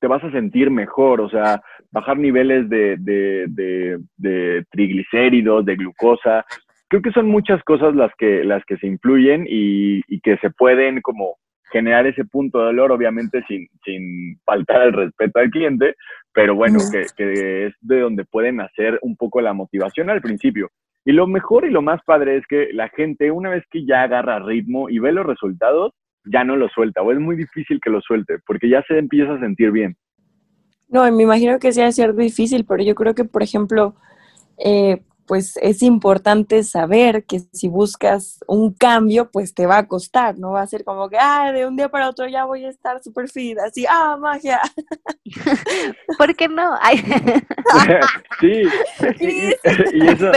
te 0.00 0.06
vas 0.06 0.22
a 0.24 0.30
sentir 0.30 0.70
mejor, 0.70 1.20
o 1.20 1.28
sea, 1.28 1.62
bajar 1.90 2.18
niveles 2.18 2.68
de, 2.68 2.96
de, 2.98 4.64
triglicéridos, 4.70 5.64
de 5.64 5.76
glucosa. 5.76 6.44
Creo 6.88 7.02
que 7.02 7.12
son 7.12 7.26
muchas 7.26 7.62
cosas 7.64 7.94
las 7.94 8.12
que, 8.16 8.44
las 8.44 8.64
que 8.64 8.76
se 8.78 8.86
influyen 8.86 9.46
y, 9.48 10.02
que 10.20 10.36
se 10.38 10.50
pueden 10.50 11.00
como 11.00 11.36
generar 11.70 12.06
ese 12.06 12.24
punto 12.24 12.58
de 12.58 12.66
dolor, 12.66 12.92
obviamente 12.92 13.44
sin, 13.48 13.68
sin 13.84 14.38
faltar 14.44 14.82
el 14.82 14.92
respeto 14.92 15.40
al 15.40 15.50
cliente, 15.50 15.94
pero 16.32 16.54
bueno, 16.54 16.78
que, 16.92 17.06
que, 17.16 17.66
es 17.66 17.74
de 17.80 18.00
donde 18.00 18.24
pueden 18.24 18.60
hacer 18.60 18.98
un 19.02 19.16
poco 19.16 19.40
la 19.40 19.52
motivación 19.52 20.08
al 20.10 20.22
principio. 20.22 20.70
Y 21.04 21.12
lo 21.12 21.26
mejor 21.26 21.64
y 21.64 21.70
lo 21.70 21.82
más 21.82 22.00
padre 22.04 22.36
es 22.36 22.46
que 22.46 22.72
la 22.72 22.88
gente, 22.88 23.30
una 23.30 23.50
vez 23.50 23.64
que 23.70 23.84
ya 23.84 24.02
agarra 24.02 24.40
ritmo 24.40 24.88
y 24.88 24.98
ve 24.98 25.12
los 25.12 25.26
resultados, 25.26 25.92
ya 26.26 26.44
no 26.44 26.56
lo 26.56 26.68
suelta 26.68 27.02
o 27.02 27.12
es 27.12 27.18
muy 27.18 27.36
difícil 27.36 27.80
que 27.82 27.90
lo 27.90 28.00
suelte 28.00 28.38
porque 28.46 28.68
ya 28.68 28.82
se 28.86 28.98
empieza 28.98 29.34
a 29.34 29.40
sentir 29.40 29.70
bien. 29.70 29.96
No, 30.88 31.10
me 31.10 31.22
imagino 31.22 31.58
que 31.58 31.72
sea 31.72 31.90
ser 31.90 32.14
difícil, 32.14 32.64
pero 32.64 32.82
yo 32.82 32.94
creo 32.94 33.14
que, 33.14 33.24
por 33.24 33.42
ejemplo, 33.42 33.96
eh, 34.58 35.02
pues 35.26 35.56
es 35.60 35.82
importante 35.82 36.62
saber 36.62 37.24
que 37.24 37.40
si 37.40 37.68
buscas 37.68 38.38
un 38.46 38.72
cambio, 38.72 39.28
pues 39.32 39.54
te 39.54 39.66
va 39.66 39.78
a 39.78 39.88
costar, 39.88 40.38
no 40.38 40.52
va 40.52 40.62
a 40.62 40.66
ser 40.66 40.84
como 40.84 41.08
que, 41.08 41.16
ah, 41.20 41.50
de 41.52 41.66
un 41.66 41.76
día 41.76 41.88
para 41.88 42.08
otro 42.08 42.28
ya 42.28 42.44
voy 42.44 42.64
a 42.64 42.68
estar 42.68 43.02
súper 43.02 43.28
fit, 43.28 43.58
así, 43.58 43.84
ah, 43.88 44.16
magia. 44.20 44.60
¿Por 46.18 46.34
qué 46.36 46.48
no? 46.48 46.76
sí, 48.40 48.62
y, 49.20 49.52
eso, 50.08 50.30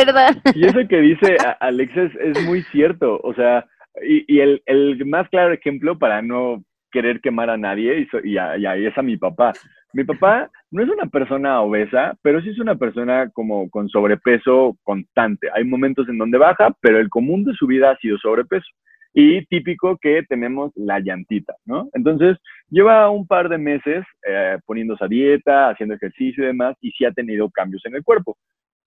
y 0.55 0.65
eso 0.65 0.79
que 0.89 0.97
dice 0.97 1.37
Alex 1.59 1.93
es 2.19 2.43
muy 2.45 2.63
cierto, 2.71 3.19
o 3.23 3.33
sea, 3.35 3.65
y, 4.01 4.39
el, 4.39 4.61
el, 4.65 5.05
más 5.05 5.29
claro 5.29 5.53
ejemplo 5.53 5.97
para 5.97 6.21
no 6.21 6.63
querer 6.91 7.21
quemar 7.21 7.49
a 7.49 7.57
nadie, 7.57 8.07
y, 8.23 8.33
y, 8.33 8.85
es 8.85 8.97
a 8.97 9.01
mi 9.01 9.17
papá. 9.17 9.53
Mi 9.93 10.03
papá 10.03 10.49
no 10.71 10.83
es 10.83 10.89
una 10.89 11.07
persona 11.07 11.61
obesa, 11.61 12.17
pero 12.21 12.41
sí 12.41 12.49
es 12.49 12.59
una 12.59 12.75
persona 12.75 13.29
como 13.31 13.69
con 13.69 13.89
sobrepeso 13.89 14.77
constante. 14.83 15.49
Hay 15.53 15.63
momentos 15.63 16.07
en 16.09 16.17
donde 16.17 16.37
baja, 16.37 16.75
pero 16.81 16.99
el 16.99 17.09
común 17.09 17.43
de 17.43 17.53
su 17.53 17.67
vida 17.67 17.91
ha 17.91 17.97
sido 17.97 18.17
sobrepeso. 18.17 18.67
Y 19.11 19.43
típico 19.47 19.97
que 19.97 20.21
tenemos 20.29 20.71
la 20.75 20.99
llantita, 20.99 21.55
¿no? 21.65 21.89
Entonces, 21.93 22.37
lleva 22.69 23.09
un 23.09 23.25
par 23.25 23.49
de 23.49 23.57
meses 23.57 24.05
eh, 24.27 24.59
poniéndose 24.67 25.03
a 25.03 25.07
dieta, 25.07 25.69
haciendo 25.69 25.95
ejercicio 25.95 26.43
y 26.43 26.47
demás, 26.47 26.75
y 26.79 26.91
sí 26.91 27.05
ha 27.05 27.11
tenido 27.11 27.49
cambios 27.49 27.83
en 27.85 27.95
el 27.95 28.03
cuerpo. 28.03 28.37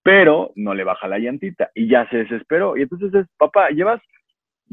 pero 0.05 0.51
no 0.55 0.73
le 0.73 0.83
baja 0.83 1.07
la 1.07 1.17
llantita 1.17 1.69
y 1.73 1.87
ya 1.87 2.09
se 2.09 2.17
desesperó. 2.17 2.75
Y 2.77 2.81
entonces 2.83 3.13
es, 3.13 3.25
papá, 3.37 3.69
llevas 3.69 4.01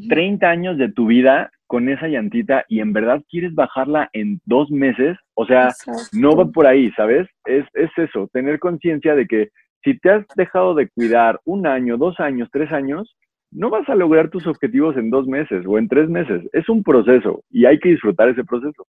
30 0.08 0.48
años 0.48 0.78
de 0.78 0.90
tu 0.90 1.06
vida 1.06 1.50
con 1.66 1.88
esa 1.88 2.08
llantita 2.08 2.64
y 2.68 2.80
en 2.80 2.92
verdad 2.92 3.22
quieres 3.30 3.54
bajarla 3.54 4.10
en 4.12 4.40
dos 4.44 4.70
meses, 4.70 5.16
o 5.34 5.46
sea, 5.46 5.68
no 6.12 6.34
va 6.34 6.46
por 6.46 6.66
ahí, 6.66 6.90
¿sabes? 6.96 7.28
Es, 7.44 7.64
es 7.74 7.90
eso, 7.96 8.28
tener 8.32 8.58
conciencia 8.58 9.14
de 9.14 9.26
que 9.26 9.50
si 9.84 9.98
te 9.98 10.10
has 10.10 10.26
dejado 10.36 10.74
de 10.74 10.88
cuidar 10.88 11.40
un 11.44 11.66
año, 11.66 11.96
dos 11.96 12.18
años, 12.20 12.48
tres 12.52 12.72
años, 12.72 13.16
no 13.50 13.70
vas 13.70 13.88
a 13.88 13.94
lograr 13.94 14.30
tus 14.30 14.46
objetivos 14.46 14.96
en 14.96 15.10
dos 15.10 15.26
meses 15.26 15.64
o 15.66 15.78
en 15.78 15.88
tres 15.88 16.08
meses. 16.08 16.42
Es 16.52 16.68
un 16.68 16.82
proceso 16.82 17.42
y 17.50 17.66
hay 17.66 17.78
que 17.78 17.90
disfrutar 17.90 18.28
ese 18.28 18.44
proceso. 18.44 18.86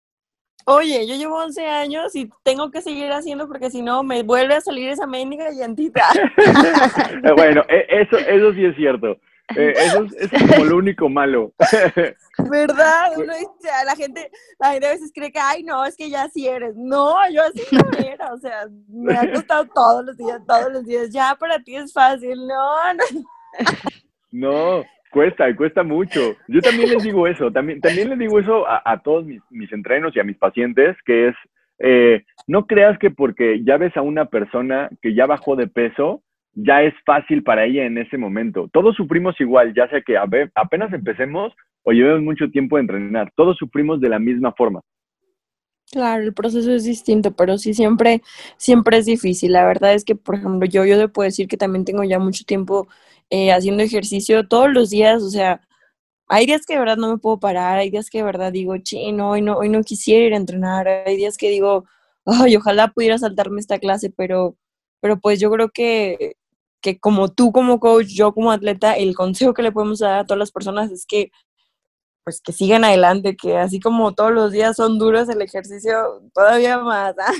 Oye, 0.66 1.06
yo 1.06 1.14
llevo 1.16 1.42
11 1.42 1.66
años 1.66 2.14
y 2.14 2.28
tengo 2.42 2.70
que 2.70 2.82
seguir 2.82 3.10
haciendo 3.10 3.48
porque 3.48 3.70
si 3.70 3.80
no 3.80 4.02
me 4.02 4.22
vuelve 4.22 4.54
a 4.54 4.60
salir 4.60 4.90
esa 4.90 5.06
mendiga 5.06 5.50
llantita. 5.50 6.04
bueno, 7.36 7.62
e, 7.68 7.86
eso, 7.88 8.18
eso 8.18 8.52
sí 8.52 8.66
es 8.66 8.76
cierto. 8.76 9.16
Eh, 9.56 9.72
eso, 9.76 10.06
es, 10.18 10.30
como 10.30 10.64
lo 10.64 10.76
único 10.76 11.08
malo. 11.08 11.52
¿Verdad? 12.50 13.12
Uno 13.16 13.32
dice, 13.38 13.72
la 13.84 13.96
gente, 13.96 14.30
la 14.58 14.72
gente 14.72 14.86
a 14.86 14.90
veces 14.90 15.12
cree 15.14 15.32
que, 15.32 15.38
ay, 15.38 15.62
no, 15.62 15.84
es 15.84 15.96
que 15.96 16.10
ya 16.10 16.28
sí 16.28 16.46
eres. 16.46 16.74
No, 16.76 17.14
yo 17.32 17.42
así 17.42 17.62
no 17.72 18.06
era. 18.06 18.32
O 18.32 18.38
sea, 18.38 18.66
me 18.88 19.16
ha 19.16 19.32
costado 19.32 19.66
todos 19.66 20.04
los 20.04 20.16
días, 20.16 20.40
todos 20.46 20.72
los 20.72 20.84
días. 20.84 21.10
Ya 21.10 21.34
para 21.38 21.58
ti 21.60 21.76
es 21.76 21.92
fácil. 21.92 22.46
No, 22.46 22.94
no. 22.94 23.04
No, 24.30 24.84
cuesta, 25.10 25.54
cuesta 25.56 25.82
mucho. 25.82 26.36
Yo 26.48 26.60
también 26.60 26.90
les 26.90 27.02
digo 27.02 27.26
eso, 27.26 27.50
también, 27.50 27.80
también 27.80 28.10
les 28.10 28.18
digo 28.18 28.38
eso 28.38 28.66
a, 28.68 29.00
todos 29.02 29.24
mis, 29.24 29.40
mis, 29.50 29.72
entrenos 29.72 30.14
y 30.14 30.20
a 30.20 30.24
mis 30.24 30.36
pacientes, 30.36 30.96
que 31.06 31.28
es, 31.28 31.34
eh, 31.78 32.24
no 32.46 32.66
creas 32.66 32.98
que 32.98 33.10
porque 33.10 33.62
ya 33.64 33.78
ves 33.78 33.96
a 33.96 34.02
una 34.02 34.26
persona 34.26 34.90
que 35.00 35.14
ya 35.14 35.26
bajó 35.26 35.56
de 35.56 35.66
peso, 35.66 36.22
ya 36.54 36.82
es 36.82 36.94
fácil 37.04 37.42
para 37.42 37.64
ella 37.64 37.84
en 37.84 37.98
ese 37.98 38.18
momento. 38.18 38.68
Todos 38.72 38.96
sufrimos 38.96 39.40
igual, 39.40 39.74
ya 39.74 39.88
sea 39.88 40.02
que 40.02 40.16
apenas 40.16 40.92
empecemos 40.92 41.52
o 41.82 41.92
llevemos 41.92 42.22
mucho 42.22 42.50
tiempo 42.50 42.76
de 42.76 42.82
entrenar, 42.82 43.32
todos 43.36 43.56
sufrimos 43.56 44.00
de 44.00 44.08
la 44.08 44.18
misma 44.18 44.52
forma. 44.52 44.80
Claro, 45.90 46.22
el 46.22 46.34
proceso 46.34 46.70
es 46.72 46.84
distinto, 46.84 47.34
pero 47.34 47.56
sí 47.56 47.72
siempre, 47.72 48.22
siempre 48.58 48.98
es 48.98 49.06
difícil. 49.06 49.52
La 49.52 49.64
verdad 49.64 49.94
es 49.94 50.04
que, 50.04 50.14
por 50.14 50.34
ejemplo, 50.34 50.68
yo, 50.68 50.84
yo 50.84 50.98
te 50.98 51.08
puedo 51.08 51.24
decir 51.24 51.48
que 51.48 51.56
también 51.56 51.86
tengo 51.86 52.04
ya 52.04 52.18
mucho 52.18 52.44
tiempo 52.44 52.88
eh, 53.30 53.52
haciendo 53.52 53.82
ejercicio 53.82 54.46
todos 54.46 54.70
los 54.70 54.90
días, 54.90 55.22
o 55.22 55.30
sea, 55.30 55.62
hay 56.28 56.46
días 56.46 56.66
que 56.66 56.74
de 56.74 56.80
verdad 56.80 56.98
no 56.98 57.10
me 57.10 57.18
puedo 57.18 57.40
parar, 57.40 57.78
hay 57.78 57.90
días 57.90 58.10
que 58.10 58.18
de 58.18 58.24
verdad 58.24 58.52
digo, 58.52 58.76
chino, 58.78 59.30
hoy 59.30 59.42
no, 59.42 59.56
hoy 59.56 59.70
no 59.70 59.82
quisiera 59.82 60.26
ir 60.26 60.34
a 60.34 60.36
entrenar, 60.36 60.88
hay 60.88 61.16
días 61.16 61.38
que 61.38 61.48
digo, 61.50 61.86
ay, 62.26 62.56
ojalá 62.56 62.88
pudiera 62.88 63.18
saltarme 63.18 63.60
esta 63.60 63.78
clase, 63.78 64.10
pero, 64.10 64.56
pero 65.00 65.18
pues 65.18 65.40
yo 65.40 65.50
creo 65.50 65.68
que, 65.70 66.34
que 66.80 66.98
como 66.98 67.28
tú 67.28 67.52
como 67.52 67.80
coach, 67.80 68.06
yo 68.06 68.32
como 68.32 68.50
atleta, 68.50 68.96
el 68.96 69.14
consejo 69.14 69.54
que 69.54 69.62
le 69.62 69.72
podemos 69.72 70.00
dar 70.00 70.20
a 70.20 70.24
todas 70.24 70.38
las 70.38 70.52
personas 70.52 70.90
es 70.90 71.06
que 71.06 71.30
pues 72.28 72.42
que 72.42 72.52
sigan 72.52 72.84
adelante, 72.84 73.38
que 73.40 73.56
así 73.56 73.80
como 73.80 74.12
todos 74.12 74.32
los 74.32 74.52
días 74.52 74.76
son 74.76 74.98
duros 74.98 75.30
el 75.30 75.40
ejercicio, 75.40 75.96
todavía 76.34 76.78
más. 76.78 77.14
¿ah? 77.18 77.32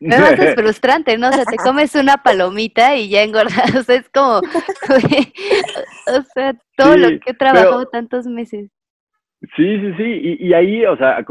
es 0.00 0.54
frustrante, 0.56 1.16
¿no? 1.16 1.28
O 1.28 1.32
sea, 1.32 1.44
te 1.44 1.54
comes 1.64 1.94
una 1.94 2.16
palomita 2.16 2.96
y 2.96 3.10
ya 3.10 3.22
engordas, 3.22 3.76
o 3.76 3.82
sea, 3.84 3.94
es 3.94 4.08
como, 4.08 4.38
o 6.08 6.22
sea, 6.34 6.52
todo 6.76 6.96
lo 6.96 7.10
que 7.20 7.30
he 7.30 7.34
trabajado 7.34 7.86
tantos 7.86 8.26
meses. 8.26 8.68
Sí, 9.54 9.80
sí, 9.80 9.94
sí, 9.96 10.36
y, 10.40 10.52
ahí, 10.52 10.84
o 10.84 10.96
sea, 10.96 11.24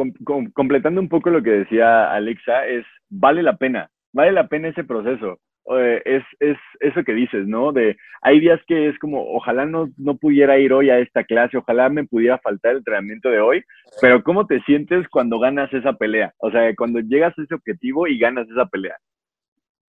completando 0.53 1.01
un 1.01 1.09
poco 1.09 1.29
lo 1.29 1.43
que 1.43 1.49
decía 1.49 2.09
Alexa, 2.09 2.67
es, 2.67 2.85
vale 3.09 3.43
la 3.43 3.57
pena, 3.57 3.91
vale 4.17 4.31
la 4.31 4.47
pena 4.47 4.69
ese 4.69 4.83
proceso. 4.83 5.39
Eh, 5.77 6.01
es, 6.05 6.23
es 6.39 6.57
eso 6.79 7.03
que 7.03 7.13
dices, 7.13 7.45
¿no? 7.45 7.71
De 7.71 7.95
hay 8.21 8.39
días 8.39 8.59
que 8.67 8.89
es 8.89 8.97
como, 8.99 9.35
ojalá 9.35 9.65
no, 9.65 9.89
no 9.97 10.17
pudiera 10.17 10.57
ir 10.57 10.73
hoy 10.73 10.89
a 10.89 10.99
esta 10.99 11.23
clase, 11.23 11.57
ojalá 11.57 11.89
me 11.89 12.05
pudiera 12.05 12.39
faltar 12.39 12.71
el 12.71 12.77
entrenamiento 12.79 13.29
de 13.29 13.39
hoy, 13.39 13.63
pero 14.01 14.23
¿cómo 14.23 14.47
te 14.47 14.61
sientes 14.61 15.07
cuando 15.09 15.39
ganas 15.39 15.71
esa 15.73 15.93
pelea? 15.93 16.33
O 16.39 16.49
sea, 16.51 16.73
cuando 16.75 16.99
llegas 16.99 17.37
a 17.37 17.43
ese 17.43 17.53
objetivo 17.53 18.07
y 18.07 18.17
ganas 18.17 18.49
esa 18.49 18.65
pelea. 18.65 18.97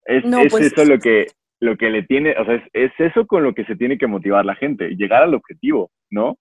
Es, 0.05 0.25
es 0.25 0.51
pues 0.51 0.73
eso 0.73 0.85
lo 0.85 0.99
que, 0.99 1.27
lo 1.61 1.77
que 1.77 1.91
le 1.91 2.03
tiene, 2.03 2.35
o 2.39 2.45
sea, 2.45 2.57
es, 2.57 2.65
es 2.73 2.93
eso 2.99 3.27
con 3.27 3.45
lo 3.45 3.55
que 3.55 3.65
se 3.65 3.77
tiene 3.77 3.99
que 3.99 4.07
motivar 4.07 4.45
la 4.45 4.57
gente, 4.57 4.91
llegar 4.97 5.23
al 5.23 5.35
objetivo, 5.35 5.91
¿no? 6.11 6.37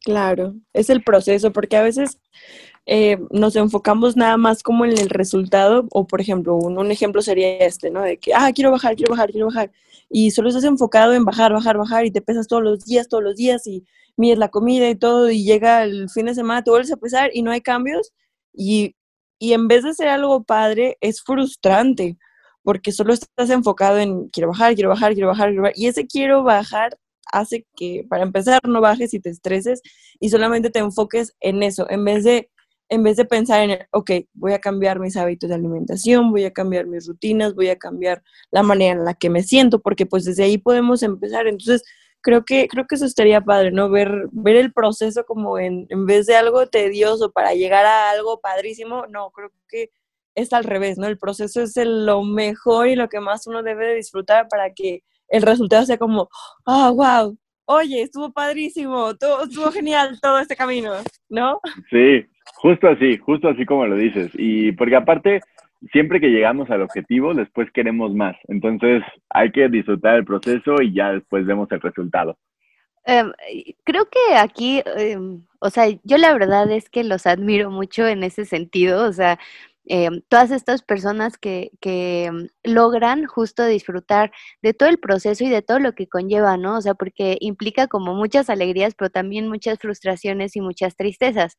Claro, 0.00 0.54
es 0.72 0.88
el 0.88 1.02
proceso, 1.02 1.52
porque 1.52 1.76
a 1.76 1.82
veces 1.82 2.18
eh, 2.90 3.18
nos 3.30 3.54
enfocamos 3.54 4.16
nada 4.16 4.38
más 4.38 4.62
como 4.62 4.86
en 4.86 4.96
el 4.96 5.10
resultado, 5.10 5.86
o 5.90 6.06
por 6.06 6.22
ejemplo, 6.22 6.56
un, 6.56 6.90
ejemplo 6.90 7.20
sería 7.20 7.58
este, 7.58 7.90
¿no? 7.90 8.00
De 8.00 8.16
que, 8.16 8.32
ah, 8.34 8.50
quiero 8.54 8.70
bajar, 8.70 8.96
quiero 8.96 9.10
bajar, 9.10 9.30
quiero 9.30 9.48
bajar, 9.48 9.70
y 10.08 10.30
solo 10.30 10.48
estás 10.48 10.64
enfocado 10.64 11.12
en 11.12 11.26
bajar, 11.26 11.52
bajar, 11.52 11.76
bajar, 11.76 12.06
y 12.06 12.10
te 12.10 12.22
pesas 12.22 12.48
todos 12.48 12.62
los 12.62 12.86
días, 12.86 13.06
todos 13.06 13.22
los 13.22 13.36
días, 13.36 13.66
y 13.66 13.84
mides 14.16 14.38
la 14.38 14.48
comida 14.48 14.88
y 14.88 14.94
todo, 14.96 15.30
y 15.30 15.44
llega 15.44 15.84
el 15.84 16.08
fin 16.08 16.26
de 16.26 16.34
semana, 16.34 16.64
te 16.64 16.70
vuelves 16.70 16.90
a 16.90 16.96
pesar 16.96 17.30
y 17.34 17.42
no 17.42 17.50
hay 17.50 17.60
cambios, 17.60 18.10
y, 18.54 18.96
y 19.38 19.52
en 19.52 19.68
vez 19.68 19.84
de 19.84 19.92
ser 19.92 20.08
algo 20.08 20.44
padre, 20.44 20.96
es 21.02 21.20
frustrante, 21.22 22.16
porque 22.62 22.92
solo 22.92 23.12
estás 23.12 23.50
enfocado 23.50 23.98
en 23.98 24.28
quiero 24.30 24.48
bajar, 24.48 24.74
quiero 24.74 24.88
bajar, 24.88 25.12
quiero 25.12 25.28
bajar, 25.28 25.48
quiero 25.50 25.62
bajar, 25.64 25.78
y 25.78 25.88
ese 25.88 26.06
quiero 26.06 26.42
bajar 26.42 26.98
hace 27.32 27.66
que, 27.76 28.06
para 28.08 28.22
empezar, 28.22 28.60
no 28.66 28.80
bajes 28.80 29.12
y 29.12 29.20
te 29.20 29.28
estreses 29.28 29.82
y 30.20 30.30
solamente 30.30 30.70
te 30.70 30.78
enfoques 30.78 31.34
en 31.40 31.62
eso, 31.62 31.86
en 31.90 32.02
vez 32.04 32.24
de 32.24 32.48
en 32.88 33.02
vez 33.02 33.16
de 33.16 33.24
pensar 33.24 33.60
en, 33.68 33.78
ok, 33.90 34.10
voy 34.32 34.52
a 34.52 34.60
cambiar 34.60 34.98
mis 34.98 35.16
hábitos 35.16 35.48
de 35.48 35.54
alimentación, 35.54 36.30
voy 36.30 36.44
a 36.44 36.52
cambiar 36.52 36.86
mis 36.86 37.06
rutinas, 37.06 37.54
voy 37.54 37.68
a 37.68 37.78
cambiar 37.78 38.22
la 38.50 38.62
manera 38.62 38.92
en 38.92 39.04
la 39.04 39.14
que 39.14 39.30
me 39.30 39.42
siento, 39.42 39.80
porque 39.80 40.06
pues 40.06 40.24
desde 40.24 40.44
ahí 40.44 40.58
podemos 40.58 41.02
empezar. 41.02 41.46
Entonces, 41.46 41.82
creo 42.20 42.44
que, 42.44 42.68
creo 42.68 42.86
que 42.86 42.94
eso 42.94 43.04
estaría 43.04 43.40
padre, 43.40 43.70
¿no? 43.70 43.90
Ver, 43.90 44.28
ver 44.32 44.56
el 44.56 44.72
proceso 44.72 45.24
como 45.24 45.58
en, 45.58 45.86
en 45.90 46.06
vez 46.06 46.26
de 46.26 46.36
algo 46.36 46.66
tedioso 46.66 47.30
para 47.30 47.54
llegar 47.54 47.84
a 47.84 48.10
algo 48.10 48.40
padrísimo, 48.40 49.06
no, 49.06 49.30
creo 49.30 49.50
que 49.68 49.90
es 50.34 50.52
al 50.52 50.64
revés, 50.64 50.98
¿no? 50.98 51.06
El 51.06 51.18
proceso 51.18 51.60
es 51.60 51.76
lo 51.76 52.22
mejor 52.22 52.88
y 52.88 52.96
lo 52.96 53.08
que 53.08 53.20
más 53.20 53.46
uno 53.46 53.62
debe 53.62 53.86
de 53.88 53.94
disfrutar 53.96 54.48
para 54.48 54.72
que 54.72 55.02
el 55.28 55.42
resultado 55.42 55.84
sea 55.84 55.98
como, 55.98 56.28
oh, 56.64 56.94
wow, 56.94 57.36
oye, 57.66 58.02
estuvo 58.02 58.32
padrísimo, 58.32 59.14
todo, 59.16 59.44
estuvo 59.44 59.70
genial 59.70 60.18
todo 60.20 60.38
este 60.38 60.56
camino, 60.56 60.94
¿no? 61.28 61.60
Sí, 61.90 62.24
Justo 62.54 62.88
así, 62.88 63.18
justo 63.18 63.48
así 63.48 63.64
como 63.64 63.86
lo 63.86 63.96
dices. 63.96 64.30
Y 64.34 64.72
porque 64.72 64.96
aparte, 64.96 65.40
siempre 65.92 66.20
que 66.20 66.28
llegamos 66.28 66.70
al 66.70 66.82
objetivo, 66.82 67.34
después 67.34 67.70
queremos 67.72 68.14
más. 68.14 68.36
Entonces 68.48 69.02
hay 69.30 69.52
que 69.52 69.68
disfrutar 69.68 70.16
el 70.16 70.24
proceso 70.24 70.82
y 70.82 70.92
ya 70.92 71.12
después 71.12 71.46
vemos 71.46 71.70
el 71.70 71.80
resultado. 71.80 72.36
Em, 73.04 73.32
creo 73.84 74.06
que 74.10 74.36
aquí, 74.36 74.82
em, 74.84 75.42
o 75.60 75.70
sea, 75.70 75.86
yo 76.04 76.18
la 76.18 76.32
verdad 76.34 76.70
es 76.70 76.90
que 76.90 77.04
los 77.04 77.26
admiro 77.26 77.70
mucho 77.70 78.06
en 78.06 78.22
ese 78.22 78.44
sentido, 78.44 79.08
o 79.08 79.12
sea, 79.14 79.38
em, 79.86 80.20
todas 80.28 80.50
estas 80.50 80.82
personas 80.82 81.38
que, 81.38 81.70
que 81.80 82.30
logran 82.64 83.24
justo 83.24 83.64
disfrutar 83.64 84.30
de 84.60 84.74
todo 84.74 84.90
el 84.90 84.98
proceso 84.98 85.42
y 85.44 85.48
de 85.48 85.62
todo 85.62 85.78
lo 85.78 85.94
que 85.94 86.06
conlleva, 86.06 86.58
¿no? 86.58 86.76
O 86.76 86.82
sea, 86.82 86.94
porque 86.94 87.38
implica 87.40 87.86
como 87.88 88.14
muchas 88.14 88.50
alegrías, 88.50 88.94
pero 88.94 89.08
también 89.10 89.48
muchas 89.48 89.78
frustraciones 89.78 90.54
y 90.56 90.60
muchas 90.60 90.94
tristezas. 90.94 91.56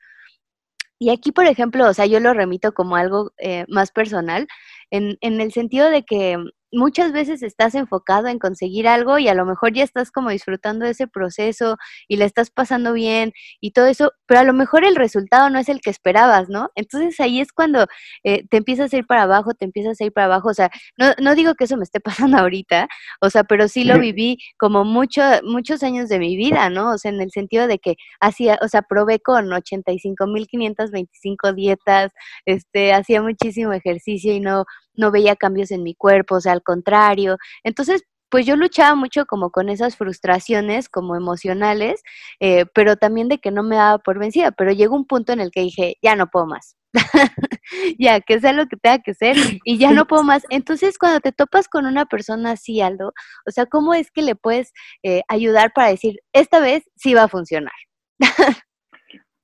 Y 0.99 1.09
aquí, 1.11 1.31
por 1.31 1.45
ejemplo, 1.47 1.87
o 1.87 1.93
sea, 1.93 2.05
yo 2.05 2.19
lo 2.19 2.33
remito 2.33 2.73
como 2.73 2.95
algo 2.97 3.31
eh, 3.37 3.65
más 3.69 3.91
personal, 3.91 4.47
en, 4.91 5.17
en 5.21 5.41
el 5.41 5.51
sentido 5.53 5.89
de 5.89 6.03
que 6.03 6.37
muchas 6.71 7.11
veces 7.11 7.43
estás 7.43 7.75
enfocado 7.75 8.27
en 8.27 8.39
conseguir 8.39 8.87
algo 8.87 9.19
y 9.19 9.27
a 9.27 9.33
lo 9.33 9.45
mejor 9.45 9.73
ya 9.73 9.83
estás 9.83 10.11
como 10.11 10.29
disfrutando 10.29 10.85
de 10.85 10.91
ese 10.91 11.07
proceso 11.07 11.77
y 12.07 12.17
le 12.17 12.25
estás 12.25 12.51
pasando 12.51 12.93
bien 12.93 13.33
y 13.59 13.71
todo 13.71 13.87
eso, 13.87 14.11
pero 14.25 14.41
a 14.41 14.43
lo 14.43 14.53
mejor 14.53 14.85
el 14.85 14.95
resultado 14.95 15.49
no 15.49 15.59
es 15.59 15.69
el 15.69 15.81
que 15.81 15.89
esperabas, 15.89 16.49
¿no? 16.49 16.69
Entonces 16.75 17.19
ahí 17.19 17.41
es 17.41 17.51
cuando 17.51 17.87
eh, 18.23 18.45
te 18.49 18.57
empiezas 18.57 18.93
a 18.93 18.97
ir 18.97 19.05
para 19.05 19.23
abajo, 19.23 19.53
te 19.53 19.65
empiezas 19.65 19.99
a 20.01 20.05
ir 20.05 20.13
para 20.13 20.25
abajo, 20.25 20.49
o 20.49 20.53
sea, 20.53 20.69
no, 20.97 21.13
no 21.21 21.35
digo 21.35 21.55
que 21.55 21.65
eso 21.65 21.77
me 21.77 21.83
esté 21.83 21.99
pasando 21.99 22.37
ahorita, 22.37 22.87
o 23.21 23.29
sea, 23.29 23.43
pero 23.43 23.67
sí 23.67 23.83
lo 23.83 23.99
viví 23.99 24.37
como 24.57 24.85
mucho, 24.85 25.21
muchos 25.43 25.83
años 25.83 26.09
de 26.09 26.19
mi 26.19 26.35
vida, 26.37 26.69
¿no? 26.69 26.93
O 26.93 26.97
sea, 26.97 27.11
en 27.11 27.21
el 27.21 27.31
sentido 27.31 27.67
de 27.67 27.79
que 27.79 27.95
hacía, 28.19 28.59
o 28.61 28.67
sea, 28.67 28.81
probé 28.81 29.19
con 29.19 29.47
85.525 29.47 31.53
dietas, 31.55 32.11
este, 32.45 32.93
hacía 32.93 33.21
muchísimo 33.21 33.73
ejercicio 33.73 34.33
y 34.33 34.39
no 34.39 34.65
no 34.99 35.11
veía 35.11 35.35
cambios 35.35 35.71
en 35.71 35.83
mi 35.83 35.95
cuerpo, 35.95 36.35
o 36.35 36.41
sea, 36.41 36.51
al 36.53 36.63
contrario. 36.63 37.37
Entonces, 37.63 38.03
pues 38.29 38.45
yo 38.45 38.55
luchaba 38.55 38.95
mucho 38.95 39.25
como 39.25 39.49
con 39.51 39.69
esas 39.69 39.97
frustraciones 39.97 40.89
como 40.89 41.15
emocionales, 41.15 42.01
eh, 42.39 42.65
pero 42.73 42.95
también 42.95 43.27
de 43.27 43.39
que 43.39 43.51
no 43.51 43.63
me 43.63 43.75
daba 43.75 43.97
por 43.99 44.19
vencida, 44.19 44.51
pero 44.51 44.71
llegó 44.71 44.95
un 44.95 45.05
punto 45.05 45.33
en 45.33 45.39
el 45.39 45.51
que 45.51 45.61
dije, 45.61 45.95
ya 46.01 46.15
no 46.15 46.27
puedo 46.27 46.45
más. 46.45 46.75
ya, 47.99 48.19
que 48.21 48.39
sea 48.39 48.53
lo 48.53 48.65
que 48.67 48.77
tenga 48.77 48.99
que 48.99 49.13
ser 49.13 49.35
y 49.63 49.77
ya 49.77 49.91
no 49.91 50.05
puedo 50.07 50.23
más. 50.23 50.43
Entonces, 50.49 50.97
cuando 50.97 51.19
te 51.19 51.31
topas 51.31 51.67
con 51.67 51.85
una 51.85 52.05
persona 52.05 52.51
así, 52.51 52.81
Aldo, 52.81 53.13
o 53.47 53.51
sea, 53.51 53.65
¿cómo 53.65 53.93
es 53.93 54.11
que 54.11 54.21
le 54.21 54.35
puedes 54.35 54.71
eh, 55.03 55.21
ayudar 55.27 55.71
para 55.73 55.89
decir, 55.89 56.19
esta 56.33 56.59
vez 56.59 56.83
sí 56.95 57.13
va 57.13 57.23
a 57.23 57.27
funcionar? 57.27 57.73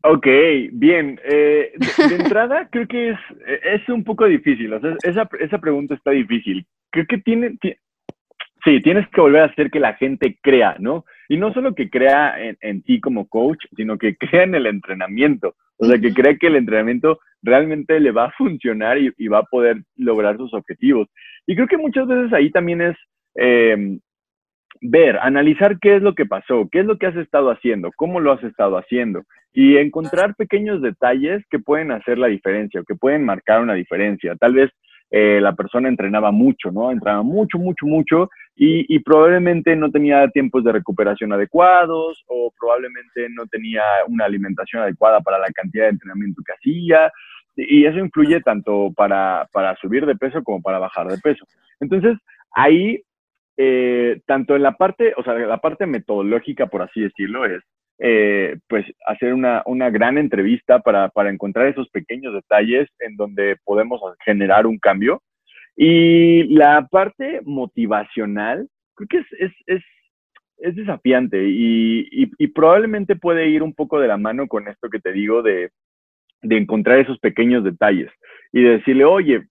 Ok, 0.08 0.28
bien. 0.72 1.20
Eh, 1.24 1.74
de, 2.10 2.16
entrada, 2.16 2.68
creo 2.72 2.88
que 2.88 3.10
es, 3.10 3.20
es 3.64 3.90
un 3.90 4.04
poco 4.04 4.26
difícil. 4.26 4.74
O 4.74 4.80
sea, 4.80 4.96
esa, 5.04 5.30
esa 5.40 5.58
pregunta 5.60 5.96
está 5.96 6.12
difícil. 6.12 6.66
Creo 6.92 7.06
que 7.08 7.18
tiene, 7.18 7.58
Sí, 8.66 8.82
tienes 8.82 9.08
que 9.10 9.22
volver 9.22 9.44
a 9.44 9.46
hacer 9.46 9.70
que 9.70 9.80
la 9.80 9.94
gente 9.94 10.40
crea, 10.42 10.76
¿no? 10.80 11.06
Y 11.30 11.38
no 11.38 11.54
solo 11.54 11.76
que 11.76 11.92
crea 11.92 12.36
en, 12.40 12.82
ti 12.82 13.00
como 13.00 13.30
coach, 13.30 13.64
sino 13.76 14.00
que 14.00 14.16
crea 14.18 14.44
en 14.44 14.56
el 14.56 14.66
entrenamiento. 14.66 15.56
O 15.78 15.86
sea, 15.86 16.00
que 16.00 16.14
crea 16.14 16.36
que 16.38 16.48
el 16.48 16.56
entrenamiento 16.56 17.20
realmente 17.44 18.00
le 18.00 18.12
va 18.12 18.26
a 18.26 18.32
funcionar 18.32 18.98
y, 18.98 19.28
va 19.28 19.40
a 19.40 19.44
poder 19.44 19.84
lograr 19.98 20.38
sus 20.38 20.52
objetivos. 20.56 21.08
Y 21.46 21.56
creo 21.56 21.68
que 21.68 21.78
muchas 21.78 22.08
veces 22.08 22.34
ahí 22.34 22.50
también 22.50 22.82
es 22.82 22.98
em, 23.36 24.00
ver, 24.82 25.18
analizar 25.22 25.80
qué 25.80 25.96
es 25.96 26.02
lo 26.02 26.16
que 26.16 26.26
pasó, 26.26 26.68
qué 26.72 26.80
es 26.80 26.86
lo 26.86 26.98
que 26.98 27.08
has 27.08 27.16
estado 27.16 27.50
haciendo, 27.50 27.92
cómo 27.96 28.20
lo 28.20 28.32
has 28.32 28.44
estado 28.44 28.78
haciendo 28.78 29.24
y 29.54 29.78
encontrar 29.78 30.36
pequeños 30.36 30.82
detalles 30.82 31.44
que 31.50 31.60
pueden 31.60 31.92
hacer 31.92 32.18
la 32.18 32.28
diferencia 32.28 32.82
o 32.82 32.84
que 32.84 32.96
pueden 32.96 33.24
marcar 33.24 33.62
una 33.62 33.74
diferencia. 33.74 34.36
Tal 34.36 34.54
vez 34.54 34.72
eh, 35.12 35.40
la 35.40 35.54
persona 35.54 35.88
entrenaba 35.88 36.32
mucho, 36.32 36.72
¿no? 36.72 36.92
Entrenaba 36.92 37.24
mucho, 37.24 37.58
mucho, 37.58 37.86
mucho 37.86 38.30
y, 38.56 39.00
probablemente 39.00 39.76
no 39.76 39.92
tenía 39.92 40.28
tiempos 40.30 40.64
de 40.64 40.72
recuperación 40.72 41.32
adecuados 41.32 42.24
o 42.28 42.52
probablemente 42.60 43.28
no 43.30 43.46
tenía 43.48 43.84
una 44.08 44.26
alimentación 44.26 44.82
adecuada 44.82 45.22
para 45.22 45.40
la 45.40 45.48
cantidad 45.54 45.86
de 45.86 45.92
entrenamiento 45.92 46.42
que 46.46 46.54
hacía 46.54 47.12
y 47.56 47.86
eso 47.86 48.00
influye 48.00 48.42
tanto 48.42 48.92
para, 48.96 49.48
para 49.54 49.76
subir 49.78 50.06
de 50.06 50.16
peso 50.16 50.44
como 50.44 50.62
para 50.62 50.80
bajar 50.80 51.08
de 51.08 51.18
peso. 51.18 51.46
Entonces, 51.80 52.18
ahí 52.52 53.02
eh, 53.58 54.22
tanto 54.26 54.56
en 54.56 54.64
la 54.64 54.74
parte, 54.74 55.14
o 55.18 55.24
sea, 55.24 55.34
la 55.34 55.62
parte 55.62 55.86
metodológica, 55.86 56.68
por 56.68 56.82
así 56.82 57.02
decirlo, 57.02 57.46
es 57.46 57.64
eh, 57.98 58.58
pues 58.68 58.86
hacer 59.08 59.34
una, 59.34 59.64
una 59.66 59.90
gran 59.90 60.18
entrevista 60.18 60.80
para, 60.80 61.08
para, 61.10 61.30
encontrar 61.30 61.68
esos 61.68 61.88
pequeños 61.90 62.34
detalles 62.34 62.90
en 63.00 63.16
donde 63.16 63.56
podemos 63.64 64.02
generar 64.26 64.68
un 64.68 64.78
cambio. 64.80 65.22
Y 65.78 66.44
la 66.54 66.88
parte 66.92 67.40
motivacional, 67.44 68.68
creo 68.96 69.08
que 69.08 69.18
es, 69.20 69.28
es, 69.40 69.52
es, 69.68 69.84
es 70.58 70.76
desafiante 70.76 71.48
y, 71.48 72.08
y, 72.12 72.32
y, 72.38 72.48
probablemente 72.48 73.16
puede 73.16 73.48
ir 73.50 73.64
un 73.64 73.74
poco 73.74 74.00
de 74.00 74.08
la 74.08 74.18
mano 74.18 74.48
con 74.48 74.68
esto 74.68 74.90
que 74.90 75.00
te 75.00 75.12
digo 75.12 75.42
de, 75.42 75.70
de 76.42 76.58
encontrar 76.58 77.00
esos 77.00 77.20
pequeños 77.20 77.64
detalles 77.64 78.12
y 78.54 78.62
de 78.62 78.78
decirle, 78.78 79.06
oye, 79.06 79.48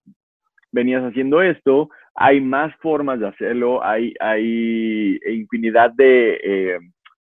venías 0.73 1.03
haciendo 1.03 1.41
esto, 1.43 1.89
hay 2.15 2.41
más 2.41 2.75
formas 2.77 3.21
de 3.21 3.29
hacerlo, 3.29 3.85
hay, 3.85 4.15
hay 4.21 5.19
infinidad 5.27 5.93
de, 5.93 6.41
eh, 6.43 6.79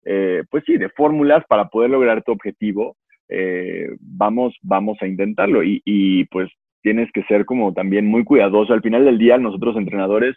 eh, 0.05 0.45
pues 0.51 0.65
sí, 0.67 0.77
de 0.77 0.91
fórmulas 0.91 1.45
para 1.49 1.69
poder 1.69 1.91
lograr 1.91 2.23
tu 2.23 2.33
objetivo. 2.33 2.97
Eh, 3.29 3.89
vamos, 4.01 4.55
vamos 4.63 4.99
a 5.01 5.07
intentarlo 5.07 5.65
y, 5.65 5.83
y, 5.85 6.25
pues 6.27 6.49
tienes 6.83 7.11
que 7.13 7.25
ser 7.25 7.45
como 7.45 7.73
también 7.73 8.07
muy 8.07 8.23
cuidadoso. 8.23 8.73
Al 8.73 8.83
final 8.83 9.05
del 9.05 9.19
día, 9.19 9.39
nosotros 9.39 9.77
entrenadores, 9.77 10.37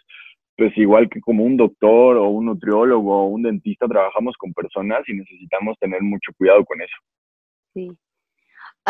pues 0.56 0.76
igual 0.76 1.08
que 1.08 1.20
como 1.20 1.44
un 1.44 1.56
doctor 1.56 2.16
o 2.16 2.28
un 2.28 2.46
nutriólogo 2.46 3.22
o 3.22 3.26
un 3.28 3.42
dentista, 3.42 3.86
trabajamos 3.86 4.36
con 4.36 4.52
personas 4.52 5.08
y 5.08 5.14
necesitamos 5.14 5.78
tener 5.78 6.02
mucho 6.02 6.32
cuidado 6.36 6.64
con 6.64 6.80
eso. 6.80 6.96
Sí. 7.74 7.90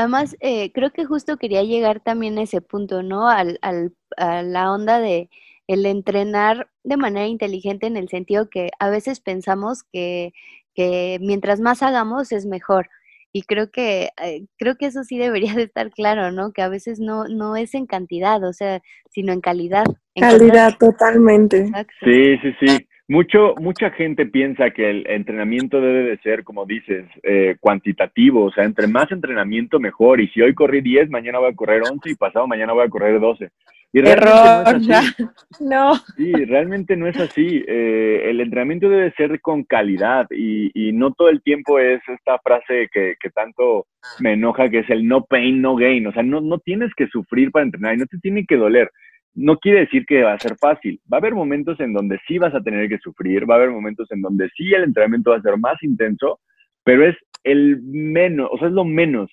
Además, 0.00 0.34
eh, 0.40 0.72
creo 0.72 0.92
que 0.92 1.04
justo 1.04 1.36
quería 1.36 1.62
llegar 1.62 2.00
también 2.00 2.38
a 2.38 2.42
ese 2.44 2.62
punto, 2.62 3.02
¿no? 3.02 3.28
Al, 3.28 3.58
al, 3.60 3.92
a 4.16 4.42
la 4.42 4.72
onda 4.72 4.98
de 4.98 5.28
el 5.66 5.84
entrenar 5.84 6.70
de 6.84 6.96
manera 6.96 7.26
inteligente 7.26 7.86
en 7.86 7.98
el 7.98 8.08
sentido 8.08 8.48
que 8.48 8.70
a 8.78 8.88
veces 8.88 9.20
pensamos 9.20 9.82
que, 9.82 10.32
que 10.74 11.18
mientras 11.20 11.60
más 11.60 11.82
hagamos 11.82 12.32
es 12.32 12.46
mejor. 12.46 12.88
Y 13.30 13.42
creo 13.42 13.70
que, 13.70 14.08
eh, 14.24 14.46
creo 14.56 14.76
que 14.76 14.86
eso 14.86 15.04
sí 15.04 15.18
debería 15.18 15.52
de 15.52 15.64
estar 15.64 15.90
claro, 15.90 16.32
¿no? 16.32 16.54
Que 16.54 16.62
a 16.62 16.70
veces 16.70 16.98
no, 16.98 17.28
no 17.28 17.54
es 17.56 17.74
en 17.74 17.84
cantidad, 17.84 18.42
o 18.42 18.54
sea, 18.54 18.80
sino 19.10 19.34
en 19.34 19.42
calidad. 19.42 19.84
calidad, 20.18 20.78
totalmente. 20.78 21.70
Sí, 22.02 22.38
sí, 22.38 22.52
sí. 22.58 22.88
Mucho, 23.10 23.56
mucha 23.58 23.90
gente 23.90 24.24
piensa 24.24 24.70
que 24.70 24.88
el 24.88 25.04
entrenamiento 25.08 25.80
debe 25.80 26.04
de 26.04 26.18
ser, 26.18 26.44
como 26.44 26.64
dices, 26.64 27.06
eh, 27.24 27.56
cuantitativo, 27.58 28.44
o 28.44 28.52
sea, 28.52 28.62
entre 28.62 28.86
más 28.86 29.10
entrenamiento 29.10 29.80
mejor, 29.80 30.20
y 30.20 30.28
si 30.28 30.40
hoy 30.40 30.54
corrí 30.54 30.80
10, 30.80 31.10
mañana 31.10 31.40
voy 31.40 31.50
a 31.50 31.56
correr 31.56 31.82
11 31.82 32.08
y 32.08 32.14
pasado 32.14 32.46
mañana 32.46 32.72
voy 32.72 32.86
a 32.86 32.88
correr 32.88 33.18
12. 33.18 33.48
Y 33.92 33.98
Error, 33.98 34.64
no, 35.60 35.96
Sí, 36.16 36.32
realmente 36.44 36.96
no 36.96 37.08
es 37.08 37.18
así. 37.18 37.64
Eh, 37.66 38.30
el 38.30 38.40
entrenamiento 38.40 38.88
debe 38.88 39.10
ser 39.16 39.40
con 39.40 39.64
calidad 39.64 40.28
y, 40.30 40.70
y, 40.72 40.92
no 40.92 41.12
todo 41.12 41.30
el 41.30 41.42
tiempo 41.42 41.80
es 41.80 42.00
esta 42.06 42.38
frase 42.38 42.88
que, 42.92 43.16
que, 43.20 43.30
tanto 43.30 43.86
me 44.20 44.34
enoja, 44.34 44.70
que 44.70 44.78
es 44.78 44.90
el 44.90 45.08
no 45.08 45.24
pain, 45.24 45.60
no 45.60 45.74
gain. 45.74 46.06
O 46.06 46.12
sea, 46.12 46.22
no, 46.22 46.40
no 46.40 46.60
tienes 46.60 46.94
que 46.94 47.08
sufrir 47.08 47.50
para 47.50 47.64
entrenar 47.64 47.96
y 47.96 47.98
no 47.98 48.06
te 48.06 48.18
tiene 48.18 48.46
que 48.46 48.56
doler 48.56 48.88
no 49.34 49.58
quiere 49.58 49.80
decir 49.80 50.04
que 50.06 50.22
va 50.22 50.34
a 50.34 50.38
ser 50.38 50.56
fácil. 50.56 51.00
Va 51.12 51.16
a 51.16 51.20
haber 51.20 51.34
momentos 51.34 51.78
en 51.80 51.92
donde 51.92 52.18
sí 52.26 52.38
vas 52.38 52.54
a 52.54 52.62
tener 52.62 52.88
que 52.88 52.98
sufrir, 52.98 53.48
va 53.48 53.54
a 53.54 53.58
haber 53.58 53.70
momentos 53.70 54.10
en 54.10 54.22
donde 54.22 54.48
sí 54.56 54.72
el 54.74 54.84
entrenamiento 54.84 55.30
va 55.30 55.36
a 55.36 55.42
ser 55.42 55.56
más 55.58 55.82
intenso, 55.82 56.40
pero 56.84 57.06
es 57.06 57.16
el 57.44 57.80
menos, 57.82 58.48
o 58.52 58.58
sea, 58.58 58.68
es 58.68 58.74
lo 58.74 58.84
menos. 58.84 59.30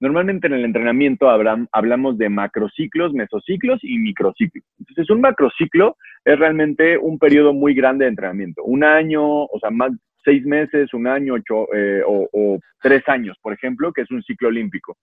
Normalmente 0.00 0.48
en 0.48 0.54
el 0.54 0.64
entrenamiento 0.64 1.30
hablamos 1.30 2.18
de 2.18 2.28
macrociclos, 2.28 3.12
mesociclos 3.12 3.78
y 3.82 3.98
microciclos. 3.98 4.64
Entonces, 4.80 5.08
un 5.10 5.20
macrociclo 5.20 5.96
es 6.24 6.36
realmente 6.38 6.98
un 6.98 7.20
periodo 7.20 7.52
muy 7.52 7.72
grande 7.72 8.04
de 8.04 8.10
entrenamiento. 8.10 8.64
Un 8.64 8.82
año, 8.82 9.22
o 9.44 9.58
sea, 9.60 9.70
más 9.70 9.92
seis 10.24 10.44
meses, 10.44 10.92
un 10.92 11.06
año, 11.06 11.34
ocho, 11.34 11.72
eh, 11.72 12.02
o, 12.04 12.28
o 12.32 12.58
tres 12.80 13.08
años, 13.08 13.36
por 13.40 13.52
ejemplo, 13.52 13.92
que 13.92 14.02
es 14.02 14.10
un 14.10 14.24
ciclo 14.24 14.48
olímpico. 14.48 14.96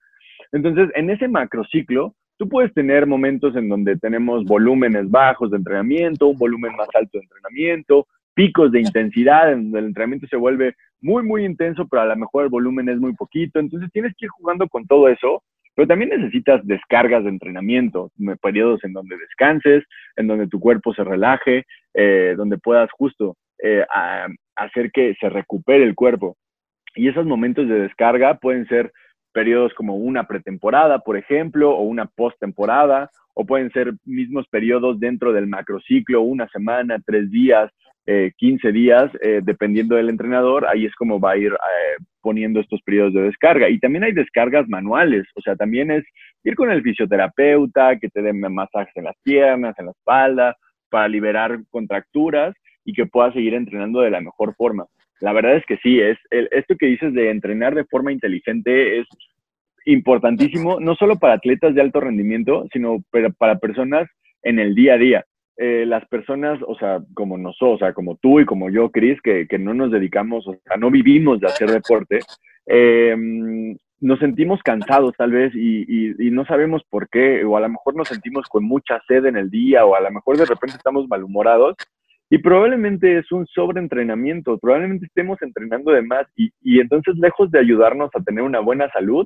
Entonces, 0.52 0.89
en 0.95 1.10
ese 1.10 1.30
macrociclo, 1.30 2.13
Tú 2.39 2.47
puedes 2.47 2.73
tener 2.73 3.06
momentos 3.06 3.54
en 3.58 3.67
donde 3.67 3.97
tenemos 3.97 4.45
volúmenes 4.45 5.12
bajos 5.12 5.52
de 5.52 5.58
entrenamiento, 5.58 6.30
un 6.30 6.38
volumen 6.38 6.73
más 6.78 6.88
alto 6.93 7.17
de 7.17 7.25
entrenamiento, 7.25 8.08
picos 8.34 8.71
de 8.71 8.80
intensidad, 8.80 9.52
en 9.52 9.63
donde 9.63 9.80
el 9.80 9.86
entrenamiento 9.88 10.25
se 10.28 10.38
vuelve 10.38 10.73
muy, 11.02 11.21
muy 11.21 11.43
intenso, 11.43 11.86
pero 11.89 12.04
a 12.04 12.06
lo 12.06 12.15
mejor 12.15 12.45
el 12.45 12.49
volumen 12.49 12.88
es 12.88 12.97
muy 12.97 13.13
poquito. 13.13 13.60
Entonces 13.60 13.91
tienes 13.91 14.13
que 14.17 14.28
ir 14.28 14.30
jugando 14.30 14.69
con 14.69 14.88
todo 14.88 15.10
eso, 15.10 15.43
pero 15.75 15.86
también 15.86 16.12
necesitas 16.12 16.65
descargas 16.65 17.25
de 17.25 17.30
entrenamiento, 17.30 18.10
periodos 18.41 18.82
en 18.86 18.93
donde 18.93 19.17
descanses, 19.17 19.84
en 20.15 20.28
donde 20.28 20.47
tu 20.47 20.62
cuerpo 20.62 20.93
se 20.93 21.04
relaje, 21.04 21.65
eh, 21.93 22.36
donde 22.38 22.58
puedas 22.58 22.89
justo 22.93 23.36
eh, 23.62 23.84
hacer 24.56 24.91
que 24.93 25.13
se 25.19 25.28
recupere 25.28 25.84
el 25.84 25.93
cuerpo. 25.93 26.38
Y 26.95 27.10
esos 27.10 27.25
momentos 27.25 27.67
de 27.67 27.82
descarga 27.82 28.36
pueden 28.36 28.65
ser 28.67 28.93
periodos 29.31 29.73
como 29.73 29.95
una 29.95 30.25
pretemporada, 30.25 30.99
por 30.99 31.17
ejemplo, 31.17 31.71
o 31.71 31.83
una 31.83 32.05
postemporada, 32.05 33.09
o 33.33 33.45
pueden 33.45 33.71
ser 33.71 33.93
mismos 34.05 34.47
periodos 34.47 34.99
dentro 34.99 35.31
del 35.31 35.47
macrociclo, 35.47 36.21
una 36.21 36.47
semana, 36.49 36.97
tres 37.05 37.31
días, 37.31 37.71
eh, 38.05 38.31
15 38.37 38.71
días, 38.71 39.11
eh, 39.21 39.39
dependiendo 39.43 39.95
del 39.95 40.09
entrenador, 40.09 40.65
ahí 40.67 40.85
es 40.85 40.95
como 40.95 41.19
va 41.19 41.31
a 41.31 41.37
ir 41.37 41.53
eh, 41.53 42.03
poniendo 42.21 42.59
estos 42.59 42.81
periodos 42.81 43.13
de 43.13 43.21
descarga. 43.21 43.69
Y 43.69 43.79
también 43.79 44.03
hay 44.03 44.13
descargas 44.13 44.67
manuales, 44.67 45.27
o 45.35 45.41
sea, 45.41 45.55
también 45.55 45.91
es 45.91 46.03
ir 46.43 46.55
con 46.55 46.71
el 46.71 46.81
fisioterapeuta, 46.81 47.97
que 47.99 48.09
te 48.09 48.21
dé 48.21 48.33
masajes 48.33 48.95
en 48.95 49.03
las 49.03 49.15
piernas, 49.23 49.77
en 49.77 49.85
la 49.85 49.91
espalda, 49.91 50.57
para 50.89 51.07
liberar 51.07 51.59
contracturas 51.69 52.55
y 52.83 52.93
que 52.93 53.05
puedas 53.05 53.33
seguir 53.33 53.53
entrenando 53.53 54.01
de 54.01 54.09
la 54.09 54.21
mejor 54.21 54.55
forma. 54.55 54.85
La 55.21 55.34
verdad 55.34 55.55
es 55.55 55.65
que 55.65 55.77
sí, 55.77 55.99
es 55.99 56.17
esto 56.29 56.75
que 56.77 56.88
dices 56.88 57.13
de 57.13 57.29
entrenar 57.29 57.75
de 57.75 57.86
forma 57.86 58.12
inteligente 58.12 58.99
es 58.99 59.08
importantísimo, 59.86 60.79
no 60.79 60.95
solo 60.95 61.17
para 61.17 61.34
atletas 61.34 61.75
de 61.75 61.82
alto 61.82 61.99
rendimiento, 61.99 62.65
sino 62.71 63.03
para, 63.38 63.60
personas 63.60 64.10
en 64.43 64.60
el 64.60 64.75
día 64.75 64.93
a 64.93 64.97
día. 64.97 65.25
Eh, 65.58 65.86
las 65.86 66.08
personas, 66.08 66.60
o 66.65 66.75
sea, 66.75 66.99
como 67.13 67.38
nosotros, 67.38 67.75
o 67.75 67.77
sea, 67.79 67.93
como 67.93 68.15
tú 68.15 68.39
y 68.39 68.45
como 68.45 68.69
yo, 68.69 68.91
Chris, 68.91 69.21
que, 69.21 69.45
que 69.47 69.60
no 69.60 69.73
nos 69.73 69.91
dedicamos, 69.91 70.47
o 70.47 70.55
sea, 70.65 70.77
no 70.77 70.89
vivimos 70.89 71.41
de 71.41 71.47
hacer 71.47 71.69
deporte, 71.69 72.19
em, 72.65 73.75
nos 73.99 74.19
sentimos 74.19 74.62
cansados 74.63 75.13
tal 75.17 75.32
vez 75.32 75.53
y, 75.53 75.82
y, 75.82 76.27
y, 76.27 76.32
no 76.32 76.45
sabemos 76.45 76.84
por 76.89 77.10
qué, 77.10 77.43
o 77.43 77.58
a 77.58 77.60
lo 77.60 77.67
mejor 77.67 77.93
nos 77.97 78.08
sentimos 78.08 78.47
con 78.47 78.63
mucha 78.63 79.01
sed 79.05 79.25
en 79.25 79.36
el 79.36 79.49
día, 79.49 79.86
o 79.86 79.95
a 79.95 79.99
lo 79.99 80.12
mejor 80.12 80.38
de 80.38 80.45
repente 80.45 80.77
estamos 80.77 81.10
malhumorados 81.10 81.75
y 82.29 82.37
probablemente 82.37 83.17
es 83.17 83.31
un 83.31 83.47
sobreentrenamiento, 83.47 84.57
probablemente 84.59 85.07
estemos 85.07 85.41
entrenando 85.41 85.91
de 85.91 86.03
más 86.03 86.27
y, 86.35 86.51
y 86.61 86.79
entonces 86.79 87.15
lejos 87.17 87.49
de 87.51 87.59
ayudarnos 87.59 88.11
a 88.13 88.21
tener 88.21 88.43
una 88.43 88.59
buena 88.59 88.89
salud, 88.91 89.25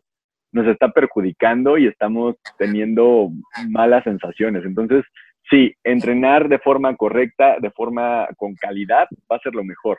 nos 0.53 0.67
está 0.67 0.91
perjudicando 0.91 1.77
y 1.77 1.87
estamos 1.87 2.35
teniendo 2.57 3.31
malas 3.69 4.03
sensaciones. 4.03 4.63
Entonces, 4.65 5.03
sí, 5.49 5.73
entrenar 5.83 6.47
de 6.47 6.59
forma 6.59 6.95
correcta, 6.95 7.57
de 7.59 7.71
forma 7.71 8.27
con 8.37 8.55
calidad, 8.55 9.07
va 9.29 9.35
a 9.35 9.39
ser 9.39 9.53
lo 9.53 9.63
mejor. 9.63 9.97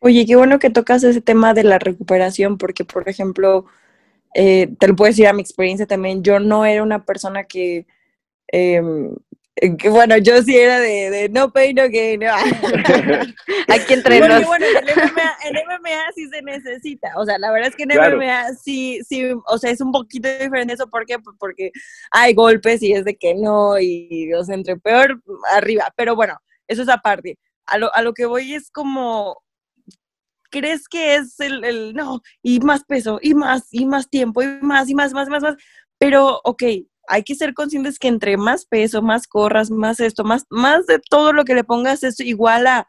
Oye, 0.00 0.26
qué 0.26 0.36
bueno 0.36 0.58
que 0.58 0.68
tocas 0.68 1.02
ese 1.04 1.22
tema 1.22 1.54
de 1.54 1.64
la 1.64 1.78
recuperación, 1.78 2.58
porque, 2.58 2.84
por 2.84 3.08
ejemplo, 3.08 3.66
eh, 4.34 4.68
te 4.78 4.88
lo 4.88 4.96
puedo 4.96 5.10
decir 5.10 5.28
a 5.28 5.32
mi 5.32 5.40
experiencia 5.40 5.86
también, 5.86 6.22
yo 6.22 6.40
no 6.40 6.66
era 6.66 6.82
una 6.82 7.04
persona 7.04 7.44
que 7.44 7.86
em, 8.48 9.14
bueno, 9.88 10.16
yo 10.18 10.42
sí 10.42 10.56
era 10.56 10.80
de, 10.80 11.28
no 11.30 11.52
pain, 11.52 11.76
no 11.76 11.82
gain. 11.90 12.20
No. 12.20 12.34
Aquí 13.68 13.92
entre 13.92 14.20
Porque, 14.20 14.44
bueno, 14.44 14.66
en 14.66 15.54
MMA, 15.54 16.12
sí 16.14 16.28
se 16.28 16.42
necesita. 16.42 17.12
O 17.16 17.24
sea, 17.24 17.38
la 17.38 17.52
verdad 17.52 17.68
es 17.68 17.76
que 17.76 17.84
en 17.84 17.90
MMA 17.90 18.54
sí, 18.54 19.00
sí, 19.08 19.32
o 19.46 19.58
sea, 19.58 19.70
es 19.70 19.80
un 19.80 19.92
poquito 19.92 20.28
diferente 20.28 20.74
eso. 20.74 20.88
¿Por 20.88 21.06
qué? 21.06 21.18
Pues 21.18 21.36
porque 21.38 21.70
hay 22.10 22.34
golpes 22.34 22.82
y 22.82 22.92
es 22.92 23.04
de 23.04 23.16
que 23.16 23.34
no, 23.34 23.78
y, 23.78 24.32
o 24.34 24.44
sea, 24.44 24.54
entre 24.54 24.76
peor, 24.76 25.22
arriba. 25.52 25.86
Pero 25.96 26.16
bueno, 26.16 26.36
eso 26.66 26.82
es 26.82 26.88
aparte. 26.88 27.38
A 27.66 27.78
lo, 27.78 27.94
a 27.94 28.02
lo 28.02 28.12
que 28.12 28.26
voy 28.26 28.54
es 28.54 28.70
como, 28.70 29.40
¿crees 30.50 30.88
que 30.88 31.14
es 31.14 31.38
el, 31.40 31.64
el, 31.64 31.94
no, 31.94 32.20
y 32.42 32.60
más 32.60 32.84
peso, 32.84 33.18
y 33.22 33.34
más, 33.34 33.68
y 33.70 33.86
más 33.86 34.10
tiempo, 34.10 34.42
y 34.42 34.46
más, 34.60 34.90
y 34.90 34.94
más, 34.94 35.12
más, 35.12 35.28
más, 35.28 35.42
más? 35.42 35.56
Pero, 35.98 36.40
ok, 36.44 36.62
hay 37.08 37.22
que 37.22 37.34
ser 37.34 37.54
conscientes 37.54 37.98
que 37.98 38.08
entre 38.08 38.36
más 38.36 38.66
peso, 38.66 39.02
más 39.02 39.26
corras, 39.26 39.70
más 39.70 40.00
esto, 40.00 40.24
más, 40.24 40.44
más 40.50 40.86
de 40.86 40.98
todo 40.98 41.32
lo 41.32 41.44
que 41.44 41.54
le 41.54 41.64
pongas 41.64 42.02
es 42.02 42.20
igual 42.20 42.66
a, 42.66 42.86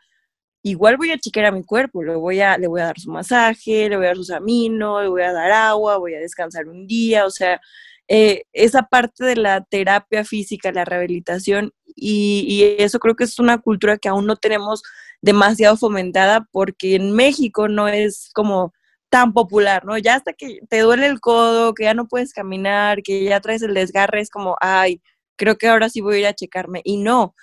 igual 0.64 0.98
voy 0.98 1.12
a 1.12 1.18
chequear 1.20 1.48
a 1.48 1.52
mi 1.52 1.64
cuerpo, 1.64 2.04
le 2.04 2.16
voy 2.16 2.42
a, 2.42 2.58
le 2.58 2.68
voy 2.68 2.82
a 2.82 2.86
dar 2.86 3.00
su 3.00 3.12
masaje, 3.12 3.90
le 3.90 3.98
voy 3.98 4.06
a 4.06 4.10
dar 4.10 4.18
sus 4.18 4.32
aminos, 4.32 5.04
le 5.04 5.10
voy 5.10 5.22
a 5.22 5.34
dar 5.34 5.52
agua, 5.52 5.98
voy 5.98 6.16
a 6.16 6.20
descansar 6.20 6.68
un 6.68 6.88
día, 6.88 7.26
o 7.26 7.30
sea, 7.30 7.62
eh, 8.08 8.44
esa 8.54 8.84
parte 8.84 9.26
de 9.26 9.36
la 9.36 9.62
terapia 9.64 10.24
física, 10.24 10.72
la 10.72 10.86
rehabilitación, 10.86 11.72
y, 11.96 12.46
y, 12.48 12.84
eso 12.84 13.00
creo 13.00 13.16
que 13.16 13.24
es 13.24 13.40
una 13.40 13.60
cultura 13.60 13.98
que 13.98 14.10
aún 14.10 14.26
no 14.26 14.36
tenemos 14.36 14.84
demasiado 15.22 15.78
fomentada 15.78 16.48
porque 16.52 16.96
en 16.96 17.14
México 17.14 17.68
no 17.68 17.88
es 17.88 18.30
como 18.34 18.74
tan 19.16 19.32
popular, 19.32 19.86
¿no? 19.86 19.98
Ya 19.98 20.16
hasta 20.16 20.34
que 20.34 20.60
te 20.70 20.80
duele 20.82 21.08
el 21.08 21.22
codo, 21.22 21.74
que 21.74 21.86
ya 21.86 21.94
no 21.94 22.06
puedes 22.06 22.34
caminar, 22.34 23.02
que 23.02 23.24
ya 23.24 23.40
traes 23.40 23.62
el 23.62 23.74
desgarre, 23.74 24.20
es 24.20 24.30
como, 24.30 24.58
ay, 24.60 25.02
creo 25.38 25.58
que 25.58 25.70
ahora 25.70 25.88
sí 25.88 26.02
voy 26.02 26.18
a 26.18 26.20
ir 26.20 26.28
a 26.28 26.34
checarme. 26.34 26.82
Y 26.84 26.98
no, 26.98 27.34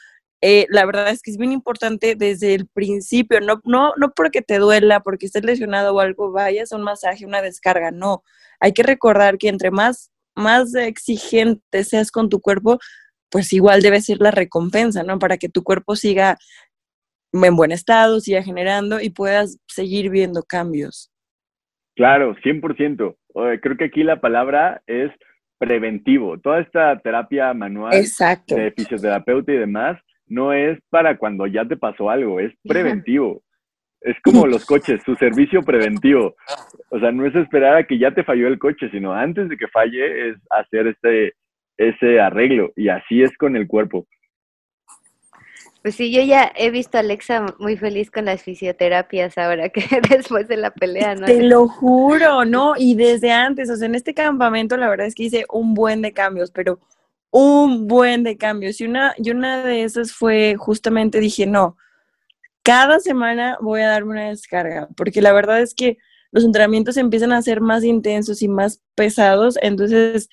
eh, 0.42 0.66
la 0.68 0.84
verdad 0.84 1.08
es 1.08 1.22
que 1.22 1.30
es 1.30 1.38
bien 1.38 1.50
importante 1.50 2.14
desde 2.14 2.52
el 2.54 2.66
principio, 2.68 3.40
no, 3.40 3.62
no, 3.64 3.94
no 3.96 4.12
porque 4.14 4.42
te 4.42 4.58
duela, 4.58 5.00
porque 5.00 5.24
estés 5.24 5.44
lesionado 5.44 5.94
o 5.94 6.00
algo, 6.00 6.30
vayas 6.30 6.72
a 6.72 6.76
un 6.76 6.82
masaje, 6.82 7.24
una 7.24 7.40
descarga, 7.40 7.90
no. 7.90 8.22
Hay 8.60 8.74
que 8.74 8.82
recordar 8.82 9.38
que 9.38 9.48
entre 9.48 9.70
más, 9.70 10.10
más 10.34 10.74
exigente 10.74 11.84
seas 11.84 12.10
con 12.10 12.28
tu 12.28 12.42
cuerpo, 12.42 12.80
pues 13.30 13.50
igual 13.54 13.80
debe 13.80 14.02
ser 14.02 14.18
la 14.20 14.30
recompensa, 14.30 15.04
¿no? 15.04 15.18
Para 15.18 15.38
que 15.38 15.48
tu 15.48 15.62
cuerpo 15.62 15.96
siga 15.96 16.36
en 17.32 17.56
buen 17.56 17.72
estado, 17.72 18.20
siga 18.20 18.42
generando 18.42 19.00
y 19.00 19.08
puedas 19.08 19.56
seguir 19.68 20.10
viendo 20.10 20.42
cambios. 20.42 21.11
Claro, 21.94 22.34
100%. 22.36 23.16
Creo 23.60 23.76
que 23.76 23.84
aquí 23.84 24.02
la 24.02 24.20
palabra 24.20 24.82
es 24.86 25.10
preventivo. 25.58 26.38
Toda 26.38 26.60
esta 26.60 26.98
terapia 27.00 27.54
manual 27.54 27.92
de 27.92 28.72
fisioterapeuta 28.76 29.52
y 29.52 29.56
demás 29.56 29.98
no 30.26 30.52
es 30.52 30.78
para 30.90 31.18
cuando 31.18 31.46
ya 31.46 31.64
te 31.64 31.76
pasó 31.76 32.10
algo, 32.10 32.40
es 32.40 32.52
preventivo. 32.64 33.42
Es 34.00 34.16
como 34.24 34.46
los 34.46 34.64
coches, 34.66 35.00
su 35.04 35.14
servicio 35.14 35.62
preventivo. 35.62 36.34
O 36.90 36.98
sea, 36.98 37.12
no 37.12 37.24
es 37.26 37.34
esperar 37.36 37.76
a 37.76 37.86
que 37.86 37.98
ya 37.98 38.12
te 38.12 38.24
falló 38.24 38.48
el 38.48 38.58
coche, 38.58 38.90
sino 38.90 39.12
antes 39.12 39.48
de 39.48 39.56
que 39.56 39.68
falle 39.68 40.30
es 40.30 40.36
hacer 40.50 40.88
este, 40.88 41.34
ese 41.76 42.18
arreglo. 42.18 42.72
Y 42.74 42.88
así 42.88 43.22
es 43.22 43.36
con 43.36 43.54
el 43.54 43.68
cuerpo. 43.68 44.06
Pues 45.82 45.96
sí, 45.96 46.12
yo 46.12 46.22
ya 46.22 46.52
he 46.54 46.70
visto 46.70 46.96
a 46.96 47.00
Alexa 47.00 47.44
muy 47.58 47.76
feliz 47.76 48.10
con 48.10 48.26
las 48.26 48.42
fisioterapias 48.42 49.36
ahora 49.36 49.68
que 49.68 49.84
después 50.08 50.46
de 50.46 50.56
la 50.56 50.72
pelea, 50.72 51.16
¿no? 51.16 51.26
Te 51.26 51.42
lo 51.42 51.66
juro, 51.66 52.44
¿no? 52.44 52.74
Y 52.76 52.94
desde 52.94 53.32
antes, 53.32 53.68
o 53.68 53.76
sea, 53.76 53.86
en 53.86 53.96
este 53.96 54.14
campamento 54.14 54.76
la 54.76 54.88
verdad 54.88 55.08
es 55.08 55.14
que 55.14 55.24
hice 55.24 55.44
un 55.50 55.74
buen 55.74 56.00
de 56.00 56.12
cambios, 56.12 56.52
pero 56.52 56.78
un 57.32 57.88
buen 57.88 58.22
de 58.22 58.36
cambios. 58.36 58.80
Y 58.80 58.84
una, 58.84 59.14
y 59.18 59.30
una 59.32 59.64
de 59.64 59.82
esas 59.82 60.12
fue 60.12 60.54
justamente 60.56 61.18
dije, 61.18 61.46
no, 61.46 61.76
cada 62.62 63.00
semana 63.00 63.58
voy 63.60 63.80
a 63.80 63.88
darme 63.88 64.12
una 64.12 64.28
descarga, 64.28 64.88
porque 64.96 65.20
la 65.20 65.32
verdad 65.32 65.60
es 65.60 65.74
que 65.74 65.98
los 66.30 66.44
entrenamientos 66.44 66.96
empiezan 66.96 67.32
a 67.32 67.42
ser 67.42 67.60
más 67.60 67.82
intensos 67.82 68.40
y 68.42 68.48
más 68.48 68.80
pesados, 68.94 69.58
entonces 69.60 70.28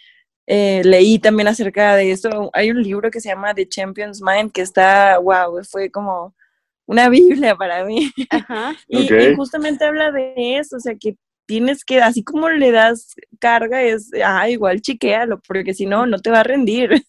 eh, 0.52 0.82
leí 0.84 1.20
también 1.20 1.48
acerca 1.48 1.96
de 1.96 2.10
esto. 2.10 2.50
Hay 2.54 2.72
un 2.72 2.82
libro 2.82 3.12
que 3.12 3.22
se 3.22 3.30
llama 3.30 3.54
The 3.54 3.68
Champion's 3.68 4.20
Mind 4.20 4.52
que 4.52 4.62
está, 4.62 5.20
wow, 5.20 5.64
fue 5.64 5.92
como 5.92 6.34
una 6.88 7.08
Biblia 7.10 7.56
para 7.56 7.86
mí. 7.86 8.10
y, 8.88 9.36
justamente 9.36 9.86
habla 9.86 10.12
de 10.12 10.58
eso, 10.58 10.78
o 10.78 10.80
sea, 10.80 10.96
que 11.00 11.16
tienes 11.46 11.86
que, 11.86 12.02
así 12.02 12.24
como 12.24 12.50
le 12.50 12.72
das 12.72 13.16
carga, 13.40 13.84
es, 13.84 14.10
ah, 14.26 14.50
igual 14.50 14.82
chiquéalo, 14.82 15.40
porque 15.48 15.76
si 15.76 15.86
no, 15.86 16.08
no 16.08 16.18
te 16.18 16.32
va 16.32 16.40
a 16.40 16.44
rendir. 16.44 16.90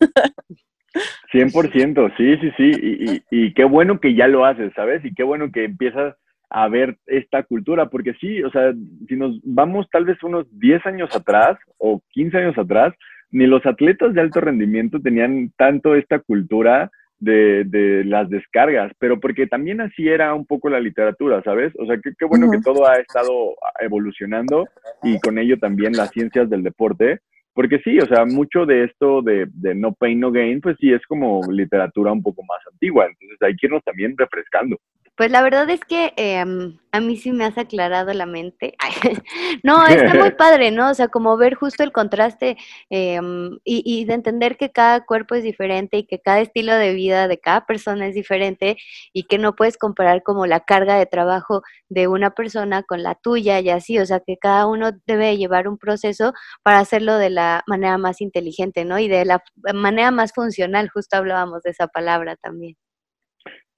100%, 1.33 2.17
sí, 2.17 2.37
sí, 2.37 2.51
sí, 2.57 2.73
y, 2.83 3.23
y, 3.31 3.55
qué 3.55 3.65
bueno 3.65 4.01
que 4.01 4.15
ya 4.15 4.27
lo 4.27 4.45
haces, 4.45 4.73
¿sabes? 4.75 5.03
Y 5.05 5.15
qué 5.15 5.23
bueno 5.23 5.51
que 5.53 5.65
empiezas 5.65 6.15
a 6.51 6.69
ver 6.69 6.99
esta 7.07 7.45
cultura, 7.45 7.89
porque 7.89 8.13
sí, 8.15 8.43
o 8.43 8.51
sea, 8.51 8.75
si 9.09 9.15
nos 9.15 9.41
vamos 9.45 9.89
tal 9.91 10.05
vez 10.05 10.21
unos 10.25 10.47
10 10.59 10.85
años 10.85 11.15
atrás 11.15 11.57
o 11.79 12.03
15 12.11 12.37
años 12.37 12.59
atrás, 12.59 12.93
ni 13.31 13.47
los 13.47 13.65
atletas 13.67 14.15
de 14.15 14.21
alto 14.21 14.41
rendimiento 14.41 15.01
tenían 15.01 15.53
tanto 15.57 15.95
esta 15.95 16.19
cultura 16.19 16.91
de, 17.19 17.65
de, 17.65 18.05
las 18.05 18.31
descargas, 18.31 18.93
pero 18.99 19.21
porque 19.21 19.47
también 19.47 19.81
así 19.81 20.09
era 20.09 20.35
un 20.35 20.47
poco 20.47 20.71
la 20.71 20.81
literatura, 20.81 21.43
¿sabes? 21.43 21.73
O 21.79 21.87
sea, 21.87 21.99
qué 22.01 22.25
bueno 22.25 22.51
que 22.51 22.61
todo 22.61 22.89
ha 22.89 22.95
estado 22.95 23.57
evolucionando 23.81 24.67
y 25.03 25.21
con 25.21 25.39
ello 25.39 25.59
también 25.59 25.93
las 25.93 26.11
ciencias 26.11 26.49
del 26.49 26.63
deporte, 26.63 27.21
porque 27.53 27.79
sí, 27.81 27.99
o 27.99 28.07
sea, 28.07 28.25
mucho 28.25 28.65
de 28.65 28.85
esto 28.85 29.21
de, 29.21 29.47
de 29.53 29.75
no 29.75 29.93
pain, 29.93 30.19
no 30.19 30.33
gain, 30.33 30.63
pues 30.63 30.77
sí 30.81 30.93
es 30.93 31.05
como 31.07 31.43
literatura 31.51 32.11
un 32.11 32.23
poco 32.23 32.43
más 32.45 32.61
antigua, 32.73 33.07
entonces 33.07 33.37
hay 33.43 33.55
que 33.55 33.67
irnos 33.67 33.85
también 33.85 34.15
refrescando. 34.17 34.79
Pues 35.21 35.31
la 35.31 35.43
verdad 35.43 35.69
es 35.69 35.81
que 35.81 36.15
em, 36.17 36.79
a 36.93 37.01
mí 37.01 37.17
sí 37.17 37.33
me 37.33 37.45
has 37.45 37.59
aclarado 37.59 38.13
la 38.13 38.27
mente. 38.27 38.75
no, 39.63 39.87
está 39.87 40.15
muy 40.15 40.31
padre, 40.39 40.71
¿no? 40.71 40.91
O 40.91 40.95
sea, 40.95 41.09
como 41.09 41.37
ver 41.37 41.55
justo 41.55 41.83
el 41.83 41.93
contraste 41.93 42.57
em, 42.91 43.59
y, 43.65 43.83
y, 43.85 44.05
de 44.05 44.15
entender 44.15 44.57
que 44.57 44.73
cada 44.73 45.05
cuerpo 45.05 45.35
es 45.35 45.43
diferente 45.45 45.99
y 45.99 46.07
que 46.07 46.21
cada 46.21 46.41
estilo 46.41 46.75
de 46.75 46.95
vida 46.95 47.29
de 47.29 47.39
cada 47.39 47.67
persona 47.67 48.07
es 48.07 48.15
diferente 48.15 48.77
y 49.13 49.25
que 49.25 49.39
no 49.39 49.55
puedes 49.55 49.79
comparar 49.79 50.23
como 50.23 50.47
la 50.47 50.61
carga 50.61 50.97
de 50.97 51.07
trabajo 51.07 51.63
de 51.89 52.09
una 52.09 52.31
persona 52.31 52.83
con 52.83 53.03
la 53.03 53.15
tuya 53.15 53.61
y 53.61 53.71
así, 53.71 53.99
o 53.99 54.07
sea, 54.07 54.21
que 54.21 54.37
cada 54.39 54.67
uno 54.67 54.91
debe 55.07 55.37
llevar 55.37 55.69
un 55.69 55.79
proceso 55.79 56.33
para 56.63 56.81
hacerlo 56.81 57.17
de 57.17 57.31
la 57.31 57.63
manera 57.67 57.99
más 57.99 58.21
inteligente, 58.21 58.85
¿no? 58.85 58.99
Y 58.99 59.09
de 59.09 59.25
la 59.25 59.43
manera 59.75 60.11
más 60.11 60.33
funcional, 60.33 60.89
justo 60.91 61.17
hablábamos 61.17 61.63
de 61.63 61.71
esa 61.71 61.89
palabra 61.89 62.37
también. 62.37 62.77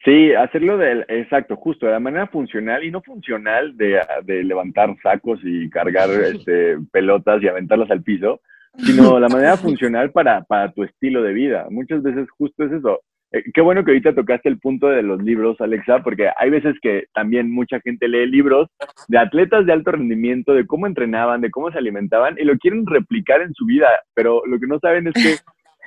Sí, 0.04 0.32
hacerlo 0.32 0.78
de, 0.78 1.04
exacto, 1.08 1.56
justo, 1.56 1.86
de 1.86 1.92
la 1.92 2.00
manera 2.00 2.26
funcional 2.26 2.82
y 2.82 2.90
no 2.90 3.02
funcional 3.02 3.76
de, 3.76 4.00
de 4.24 4.42
levantar 4.42 4.94
sacos 5.00 5.38
y 5.44 5.70
cargar 5.70 6.10
este, 6.24 6.78
pelotas 6.90 7.42
y 7.42 7.48
aventarlas 7.48 7.90
al 7.90 8.02
piso, 8.02 8.40
sino 8.78 9.20
la 9.20 9.28
manera 9.28 9.56
funcional 9.56 10.10
para, 10.10 10.42
para 10.42 10.72
tu 10.72 10.82
estilo 10.82 11.22
de 11.22 11.32
vida. 11.32 11.66
Muchas 11.70 12.02
veces 12.02 12.28
justo 12.30 12.64
es 12.64 12.72
eso. 12.72 13.00
Eh, 13.30 13.44
qué 13.54 13.60
bueno 13.60 13.84
que 13.84 13.92
ahorita 13.92 14.14
tocaste 14.14 14.48
el 14.48 14.58
punto 14.58 14.88
de 14.88 15.02
los 15.02 15.22
libros, 15.22 15.60
Alexa, 15.60 16.02
porque 16.02 16.30
hay 16.36 16.50
veces 16.50 16.74
que 16.82 17.04
también 17.14 17.50
mucha 17.50 17.80
gente 17.80 18.08
lee 18.08 18.26
libros 18.26 18.68
de 19.08 19.18
atletas 19.18 19.66
de 19.66 19.72
alto 19.72 19.92
rendimiento, 19.92 20.52
de 20.52 20.66
cómo 20.66 20.86
entrenaban, 20.86 21.40
de 21.40 21.50
cómo 21.50 21.70
se 21.70 21.78
alimentaban 21.78 22.36
y 22.38 22.44
lo 22.44 22.58
quieren 22.58 22.86
replicar 22.86 23.40
en 23.40 23.54
su 23.54 23.66
vida, 23.66 23.88
pero 24.14 24.42
lo 24.46 24.58
que 24.58 24.66
no 24.66 24.78
saben 24.80 25.06
es 25.06 25.14
que 25.14 25.36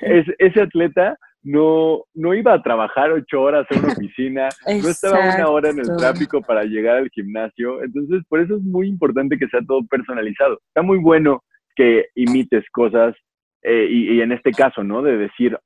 es, 0.00 0.26
ese 0.38 0.62
atleta 0.62 1.18
no, 1.46 2.02
no 2.12 2.34
iba 2.34 2.52
a 2.52 2.62
trabajar 2.62 3.12
ocho 3.12 3.40
horas 3.40 3.66
en 3.70 3.84
una 3.84 3.92
oficina, 3.92 4.48
no 4.66 4.88
estaba 4.88 5.36
una 5.36 5.48
hora 5.48 5.70
en 5.70 5.78
el 5.78 5.96
tráfico 5.96 6.42
para 6.42 6.64
llegar 6.64 6.96
al 6.96 7.08
gimnasio. 7.10 7.84
Entonces, 7.84 8.24
por 8.28 8.40
eso 8.40 8.56
es 8.56 8.62
muy 8.62 8.88
importante 8.88 9.38
que 9.38 9.46
sea 9.46 9.60
todo 9.64 9.86
personalizado. 9.86 10.58
Está 10.66 10.82
muy 10.82 10.98
bueno 10.98 11.44
que 11.76 12.06
imites 12.16 12.64
cosas 12.72 13.14
eh, 13.62 13.86
y, 13.88 14.20
en 14.20 14.32
este 14.32 14.50
caso, 14.50 14.82
¿no? 14.82 15.02
De 15.02 15.16
decir, 15.16 15.56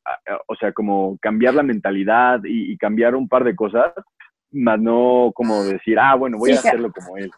o 0.48 0.54
sea, 0.56 0.72
como 0.72 1.16
cambiar 1.18 1.54
la 1.54 1.62
mentalidad 1.62 2.40
y, 2.44 2.76
cambiar 2.76 3.14
un 3.14 3.26
par 3.26 3.44
de 3.44 3.56
cosas, 3.56 3.92
más 4.52 4.78
no 4.78 5.32
como 5.34 5.64
decir, 5.64 5.98
ah, 5.98 6.14
bueno, 6.14 6.36
voy 6.36 6.52
a 6.52 6.56
hacerlo 6.56 6.92
como 6.92 7.16
él. 7.16 7.30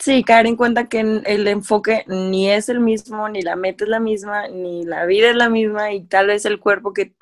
Sí, 0.00 0.24
caer 0.24 0.46
en 0.46 0.56
cuenta 0.56 0.88
que 0.88 1.00
el 1.00 1.46
enfoque 1.46 2.04
ni 2.08 2.50
es 2.50 2.68
el 2.70 2.80
mismo, 2.80 3.28
ni 3.28 3.42
la 3.42 3.54
meta 3.54 3.84
es 3.84 3.90
la 3.90 4.00
misma, 4.00 4.48
ni 4.48 4.84
la 4.84 5.04
vida 5.04 5.30
es 5.30 5.36
la 5.36 5.50
misma 5.50 5.92
y 5.92 6.04
tal 6.04 6.28
vez 6.28 6.46
el 6.46 6.58
cuerpo 6.58 6.94
que, 6.94 7.12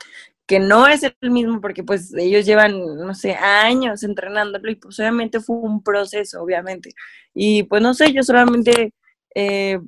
que 0.53 0.61
no 0.61 0.87
es 0.87 1.03
el 1.03 1.31
mismo 1.31 1.63
porque 1.63 1.83
pues 1.83 2.13
ellos 2.13 2.45
llevan, 2.45 2.79
no 2.79 3.15
sé, 3.15 3.33
años 3.37 4.03
entrenándolo 4.03 4.71
y 4.71 4.75
pues 4.75 5.01
obviamente 5.01 5.41
fue 5.41 5.57
un 5.57 5.83
proceso, 5.83 6.43
obviamente. 6.43 6.91
Y 7.33 7.63
pues 7.63 7.81
no 7.81 7.95
sé, 7.95 8.13
yo 8.13 8.23
solamente, 8.23 8.93
eh, 9.35 9.81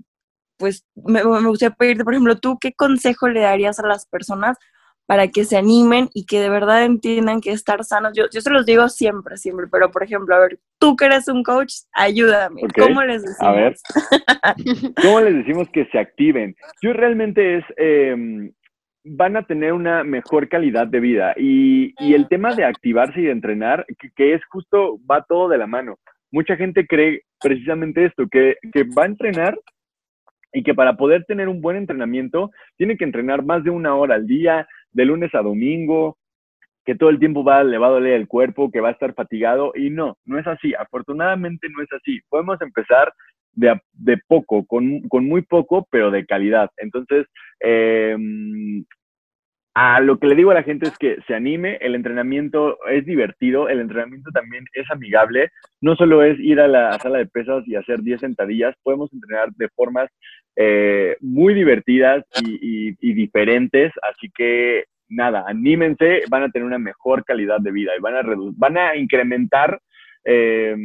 pues 0.57 0.87
me, 0.95 1.23
gustaría 1.23 1.75
pedirte, 1.75 2.03
por 2.03 2.15
ejemplo, 2.15 2.39
tú, 2.39 2.57
¿qué 2.59 2.73
consejo 2.73 3.29
le 3.29 3.41
darías 3.41 3.79
a 3.79 3.87
las 3.87 4.07
personas 4.07 4.57
para 5.05 5.29
que 5.29 5.45
se 5.45 5.59
animen 5.59 6.09
y 6.15 6.25
que 6.25 6.41
de 6.41 6.49
verdad 6.49 6.87
entiendan 6.87 7.43
que 7.43 7.51
estar 7.51 7.85
sanos, 7.85 8.15
yo, 8.17 8.25
yo 8.33 8.41
se 8.41 8.49
los 8.49 8.65
digo 8.65 8.89
siempre, 8.89 9.37
siempre, 9.37 9.67
pero 9.71 9.91
por 9.91 10.03
ejemplo, 10.03 10.35
a 10.35 10.39
ver, 10.39 10.61
tú 10.79 10.97
que 10.97 11.05
eres 11.05 11.29
un 11.29 11.43
coach, 11.43 11.75
ayúdame, 11.93 12.63
¿cómo 12.75 13.03
les 13.03 13.21
decimos? 13.21 13.43
A 13.43 13.53
ver, 13.53 13.77
¿cómo 15.03 15.21
les 15.21 15.35
decimos 15.35 15.69
que 15.75 15.85
se 15.93 15.99
activen? 15.99 16.57
Yo 16.81 16.95
realmente 16.95 17.59
es, 17.59 17.65
eh, 17.77 18.51
van 19.05 19.37
a 19.37 19.43
tener 19.43 19.73
una 19.73 20.03
mejor 20.03 20.49
calidad 20.49 20.87
de 20.87 21.01
vida. 21.01 21.35
Y, 21.37 21.95
el 21.99 22.29
tema 22.29 22.55
de 22.55 22.65
activarse 22.65 23.21
y 23.21 23.25
de 23.25 23.33
entrenar, 23.33 23.87
que, 24.17 24.35
es 24.35 24.45
justo, 24.47 24.99
va 25.11 25.25
todo 25.29 25.49
de 25.49 25.59
la 25.59 25.67
mano. 25.67 25.99
Mucha 26.33 26.57
gente 26.57 26.87
cree 26.87 27.23
precisamente 27.41 28.07
esto, 28.07 28.27
que, 28.29 28.57
que 28.73 28.85
va 28.85 29.05
a 29.05 29.07
entrenar 29.07 29.59
y 30.53 30.63
que 30.63 30.75
para 30.75 30.97
poder 30.97 31.25
tener 31.25 31.49
un 31.49 31.61
buen 31.61 31.77
entrenamiento 31.77 32.51
tiene 32.77 32.97
que 32.97 33.05
entrenar 33.05 33.45
más 33.45 33.63
de 33.63 33.71
una 33.71 33.95
hora 33.95 34.15
al 34.15 34.27
día, 34.27 34.67
de 34.93 35.05
lunes 35.05 35.35
a 35.35 35.43
domingo, 35.43 36.17
que 36.85 36.95
todo 36.95 37.11
el 37.11 37.19
tiempo 37.19 37.45
va, 37.45 37.65
le 37.65 37.79
va 37.79 37.89
a 37.89 37.91
doler 37.91 38.15
el 38.15 38.29
cuerpo, 38.29 38.71
que 38.71 38.81
va 38.81 38.89
a 38.89 38.93
estar 38.93 39.15
fatigado. 39.15 39.73
Y 39.75 39.91
no, 39.91 40.19
no 40.25 40.39
es 40.39 40.47
así. 40.47 40.75
Afortunadamente 40.75 41.69
no 41.71 41.83
es 41.83 41.93
así. 41.93 42.21
Podemos 42.29 42.61
empezar 42.61 43.13
de, 43.55 43.81
de 43.93 44.19
poco, 44.27 44.65
con, 44.67 45.01
con, 45.09 45.27
muy 45.27 45.43
poco, 45.43 45.87
pero 45.91 46.11
de 46.11 46.27
calidad. 46.27 46.71
Entonces, 46.77 47.27
eh, 47.61 48.17
a 49.75 50.01
lo 50.01 50.19
que 50.21 50.29
le 50.29 50.37
digo 50.37 50.53
a 50.53 50.55
la 50.55 50.63
gente 50.63 50.87
es 50.87 50.97
que 50.97 51.19
se 51.27 51.35
anime, 51.35 51.79
el 51.81 51.97
entrenamiento 51.97 52.79
es 52.89 53.05
divertido, 53.05 53.69
el 53.69 53.81
entrenamiento 53.81 54.31
también 54.31 54.65
es 54.73 54.89
amigable, 54.89 55.51
no 55.81 55.97
solo 55.97 56.23
es 56.23 56.39
ir 56.39 56.61
a 56.61 56.69
la 56.69 56.97
sala 57.01 57.19
de 57.19 57.27
pesas 57.27 57.67
y 57.67 57.75
hacer 57.75 58.01
10 58.01 58.21
sentadillas, 58.21 58.77
podemos 58.85 59.13
entrenar 59.13 59.51
de 59.57 59.69
formas 59.71 60.09
eh, 60.55 61.17
muy 61.21 61.55
divertidas 61.55 62.25
y, 62.41 62.93
diferentes, 63.15 63.93
así 64.09 64.31
que 64.33 64.85
nada, 65.09 65.45
anímense, 65.45 66.23
van 66.31 66.45
a 66.45 66.51
tener 66.51 66.67
una 66.67 66.79
mejor 66.79 67.25
calidad 67.25 67.59
de 67.59 67.73
vida 67.73 67.93
y 67.99 68.01
van 68.01 68.15
a, 68.15 68.23
van 68.57 68.79
a 68.79 68.95
incrementar 68.95 69.81
eh, 70.25 70.77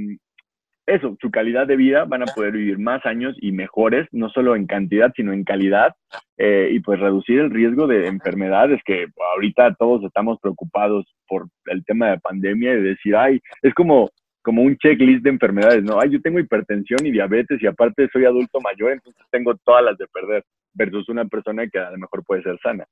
eso, 0.90 1.16
su 1.22 1.32
calidad 1.32 1.68
de 1.68 1.76
vida, 1.76 2.06
van 2.06 2.24
a 2.24 2.26
poder 2.26 2.54
vivir 2.54 2.80
más 2.80 3.06
años 3.06 3.36
y 3.40 3.52
mejores, 3.52 4.08
no 4.12 4.30
solo 4.30 4.56
en 4.56 4.66
cantidad, 4.66 5.12
sino 5.16 5.34
en 5.34 5.44
calidad, 5.44 5.96
eh, 6.38 6.70
y 6.72 6.80
pues 6.80 7.00
reducir 7.00 7.40
el 7.40 7.52
riesgo 7.52 7.88
de 7.88 8.08
enfermedades 8.08 8.82
que 8.84 9.08
ahorita 9.34 9.76
todos 9.76 10.04
estamos 10.04 10.40
preocupados 10.42 11.06
por 11.28 11.48
el 11.68 11.84
tema 11.86 12.10
de 12.10 12.20
pandemia 12.20 12.74
y 12.74 12.82
decir, 12.82 13.16
ay, 13.16 13.40
es 13.62 13.74
como, 13.74 14.10
como 14.42 14.64
un 14.64 14.78
checklist 14.78 15.24
de 15.24 15.30
enfermedades, 15.30 15.84
¿no? 15.84 16.00
Ay, 16.00 16.10
yo 16.10 16.22
tengo 16.22 16.40
hipertensión 16.40 17.06
y 17.06 17.12
diabetes 17.12 17.62
y 17.62 17.68
aparte 17.68 18.10
soy 18.12 18.26
adulto 18.26 18.60
mayor, 18.60 18.92
entonces 18.92 19.24
tengo 19.32 19.56
todas 19.64 19.84
las 19.84 19.98
de 19.98 20.08
perder, 20.08 20.44
versus 20.74 21.08
una 21.10 21.26
persona 21.26 21.68
que 21.68 21.80
a 21.80 21.92
lo 21.92 21.98
mejor 21.98 22.24
puede 22.24 22.44
ser 22.44 22.60
sana. 22.62 22.86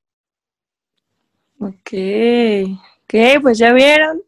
Ok, 1.60 1.92
ok, 3.08 3.42
pues 3.42 3.58
ya 3.58 3.72
vieron, 3.72 4.22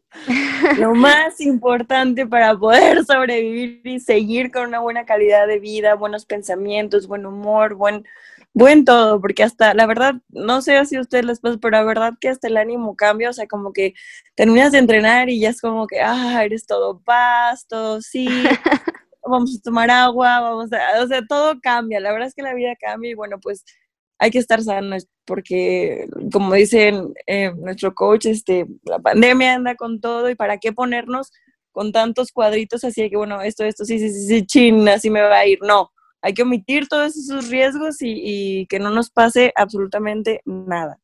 lo 0.78 0.94
más 0.94 1.40
importante 1.40 2.26
para 2.26 2.56
poder 2.56 3.04
sobrevivir 3.06 3.82
y 3.84 4.00
seguir 4.00 4.50
con 4.50 4.68
una 4.68 4.80
buena 4.80 5.04
calidad 5.04 5.46
de 5.46 5.58
vida, 5.58 5.94
buenos 5.94 6.24
pensamientos, 6.24 7.06
buen 7.06 7.26
humor, 7.26 7.74
buen, 7.74 8.06
buen 8.54 8.86
todo, 8.86 9.20
porque 9.20 9.42
hasta, 9.42 9.74
la 9.74 9.86
verdad, 9.86 10.14
no 10.30 10.62
sé 10.62 10.82
si 10.86 10.96
a 10.96 11.02
ustedes 11.02 11.26
les 11.26 11.40
pasa, 11.40 11.58
pero 11.60 11.72
la 11.72 11.84
verdad 11.84 12.14
que 12.18 12.30
hasta 12.30 12.48
el 12.48 12.56
ánimo 12.56 12.96
cambia, 12.96 13.28
o 13.30 13.32
sea, 13.34 13.46
como 13.46 13.72
que 13.74 13.92
terminas 14.34 14.72
de 14.72 14.78
entrenar 14.78 15.28
y 15.28 15.40
ya 15.40 15.50
es 15.50 15.60
como 15.60 15.86
que, 15.86 16.00
ah, 16.00 16.42
eres 16.42 16.66
todo 16.66 17.00
paz, 17.00 17.66
todo 17.68 18.00
sí, 18.00 18.28
vamos 19.22 19.58
a 19.58 19.62
tomar 19.62 19.90
agua, 19.90 20.40
vamos 20.40 20.72
a, 20.72 21.02
o 21.02 21.06
sea, 21.06 21.20
todo 21.28 21.60
cambia, 21.60 22.00
la 22.00 22.12
verdad 22.12 22.28
es 22.28 22.34
que 22.34 22.42
la 22.42 22.54
vida 22.54 22.74
cambia 22.80 23.10
y 23.10 23.14
bueno, 23.14 23.38
pues 23.40 23.64
hay 24.20 24.30
que 24.30 24.38
estar 24.38 24.62
sanos 24.62 25.08
porque, 25.24 26.06
como 26.30 26.54
dicen 26.54 27.14
eh, 27.26 27.52
nuestro 27.56 27.94
coach, 27.94 28.26
este, 28.26 28.66
la 28.84 28.98
pandemia 28.98 29.54
anda 29.54 29.74
con 29.74 29.98
todo 29.98 30.28
y 30.28 30.34
para 30.34 30.58
qué 30.58 30.72
ponernos 30.72 31.32
con 31.72 31.90
tantos 31.90 32.30
cuadritos 32.30 32.84
así 32.84 33.08
que, 33.08 33.16
bueno, 33.16 33.40
esto, 33.40 33.64
esto, 33.64 33.84
sí, 33.86 33.98
sí, 33.98 34.10
sí, 34.10 34.26
sí, 34.26 34.46
chin, 34.46 34.88
así 34.90 35.08
me 35.08 35.22
va 35.22 35.38
a 35.38 35.46
ir. 35.46 35.58
No, 35.62 35.90
hay 36.20 36.34
que 36.34 36.42
omitir 36.42 36.86
todos 36.86 37.16
esos 37.16 37.48
riesgos 37.48 37.96
y, 38.00 38.66
que 38.68 38.78
no 38.78 38.90
nos 38.90 39.10
pase 39.10 39.52
absolutamente 39.56 40.42
nada. 40.44 40.98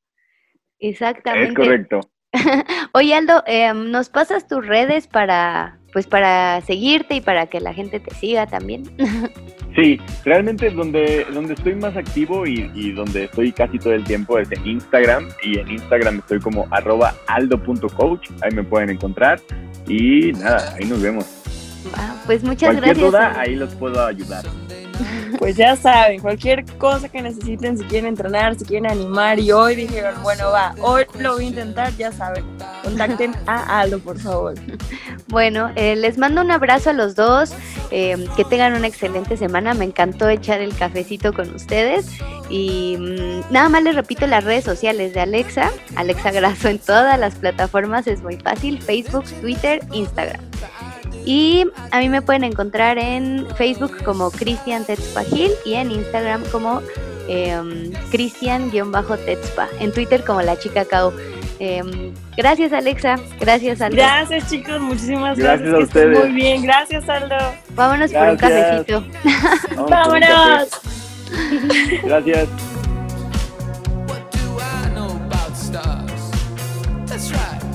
Exactamente. 0.79 1.49
Es 1.49 1.55
correcto. 1.55 2.01
Oye, 2.93 3.15
Aldo, 3.15 3.43
em, 3.47 3.91
¿nos 3.91 4.11
pasas 4.11 4.47
tus 4.47 4.67
redes 4.67 5.07
para, 5.07 5.81
pues, 5.95 6.07
para 6.07 6.61
seguirte 6.61 7.15
y 7.15 7.21
para 7.23 7.47
que 7.47 7.61
la 7.61 7.73
gente 7.73 7.99
te 7.99 8.15
siga 8.15 8.47
también? 8.47 8.83
Sí, 9.77 10.01
realmente 10.25 10.71
donde, 10.71 11.27
donde 11.35 11.53
estoy 11.53 11.75
más 11.75 11.95
activo 11.97 12.47
y, 12.47 12.93
donde 12.93 13.25
estoy 13.25 13.53
casi 13.53 13.79
todo 13.79 13.93
el 13.93 14.05
tiempo 14.05 14.39
es 14.39 14.51
en 14.51 14.67
Instagram 14.67 15.29
y 15.43 15.59
en 15.59 15.71
Instagram 15.71 16.21
estoy 16.21 16.41
como 16.41 16.67
arroba 16.71 17.15
aldo.coach, 17.27 18.31
ahí 18.41 18.53
me 18.55 18.65
pueden 18.65 18.89
encontrar 18.89 19.39
y 19.87 20.33
nada, 20.33 20.75
ahí 20.75 20.87
nos 20.87 21.03
vemos. 21.03 21.27
pues 22.25 22.43
muchas 22.43 22.71
Cualquier 22.71 22.97
gracias. 22.97 23.07
duda, 23.07 23.39
ahí 23.39 23.55
los 23.55 23.75
puedo 23.75 24.05
ayudar. 24.05 24.45
Pues 25.39 25.57
ya 25.57 25.77
saben, 25.77 26.21
cualquier 26.21 26.65
cosa 26.79 27.11
que 27.11 27.21
necesiten, 27.21 27.77
si 27.77 27.85
quieren 27.85 28.09
entrenar, 28.09 28.55
si 28.55 28.65
quieren 28.65 28.91
animar 28.91 29.39
y 29.39 29.53
hoy 29.53 29.75
dijeron, 29.75 30.15
bueno, 30.23 30.51
va, 30.51 30.75
hoy 30.81 31.05
lo 31.21 31.35
voy 31.35 31.45
a 31.45 31.49
intentar, 31.49 31.95
ya 31.97 32.11
saben, 32.11 32.45
contacten 32.83 33.35
a 33.47 33.81
Aldo, 33.81 33.99
por 33.99 34.19
favor. 34.19 34.55
Bueno, 35.29 35.71
eh, 35.75 35.97
les 35.97 36.19
mando 36.19 36.41
un 36.41 36.51
abrazo 36.53 36.91
a 36.91 36.93
los 36.93 37.17
dos, 37.17 37.53
eh, 37.91 38.29
que 38.37 38.45
tengan 38.45 38.75
una 38.75 38.87
excelente 38.87 39.37
semana, 39.37 39.75
me 39.75 39.85
encantó 39.85 40.29
echar 40.29 40.61
el 40.61 40.75
cafecito 40.75 41.33
con 41.33 41.53
ustedes 41.53 42.07
y 42.49 42.97
mm, 42.97 43.53
nada 43.53 43.69
más 43.69 43.83
les 43.83 43.97
repito 43.97 44.27
las 44.29 44.45
redes 44.45 44.65
sociales 44.65 45.15
de 45.15 45.21
Alexa, 45.21 45.73
Alexa 45.97 46.31
Graso 46.31 46.69
en 46.69 46.79
todas 46.79 47.19
las 47.19 47.35
plataformas, 47.35 48.07
es 48.07 48.23
muy 48.23 48.37
fácil, 48.37 48.81
Facebook, 48.81 49.25
Twitter, 49.41 49.81
Instagram. 49.93 50.41
Y 51.25 51.67
a 51.91 51.99
mí 51.99 52.09
me 52.09 52.23
pueden 52.23 52.45
encontrar 52.45 52.97
en 52.97 53.49
Facebook 53.57 54.05
como 54.05 54.31
Cristian 54.31 54.85
Tetzpagil 54.85 55.51
y 55.65 55.75
en 55.75 55.91
Instagram 55.91 56.45
como 56.53 56.81
eh, 57.29 57.93
Cristian-Tetzpa. 58.13 59.69
En 59.81 59.93
Twitter 59.93 60.25
como 60.25 60.43
la 60.43 60.57
chica 60.57 60.85
Cao. 60.85 61.13
Em, 61.59 62.13
gracias 62.37 62.73
Alexa, 62.73 63.17
gracias 63.41 63.81
Aldo. 63.81 63.97
Gracias 63.97 64.51
chicos, 64.51 64.81
muchísimas 64.81 65.39
gracias. 65.39 65.69
Gracias 65.69 65.75
a 65.75 65.79
ustedes. 65.79 66.19
Muy 66.19 66.33
bien, 66.33 66.63
gracias 66.63 67.09
Aldo. 67.09 67.37
Vámonos 67.71 68.13
por 68.13 68.29
un 68.29 68.37
cafecito. 68.37 69.05
Vámonos. 69.89 70.69
Gracias. 72.03 72.49
About 74.97 75.57
stars? 75.57 76.31
That's 77.07 77.33
right. 77.33 77.66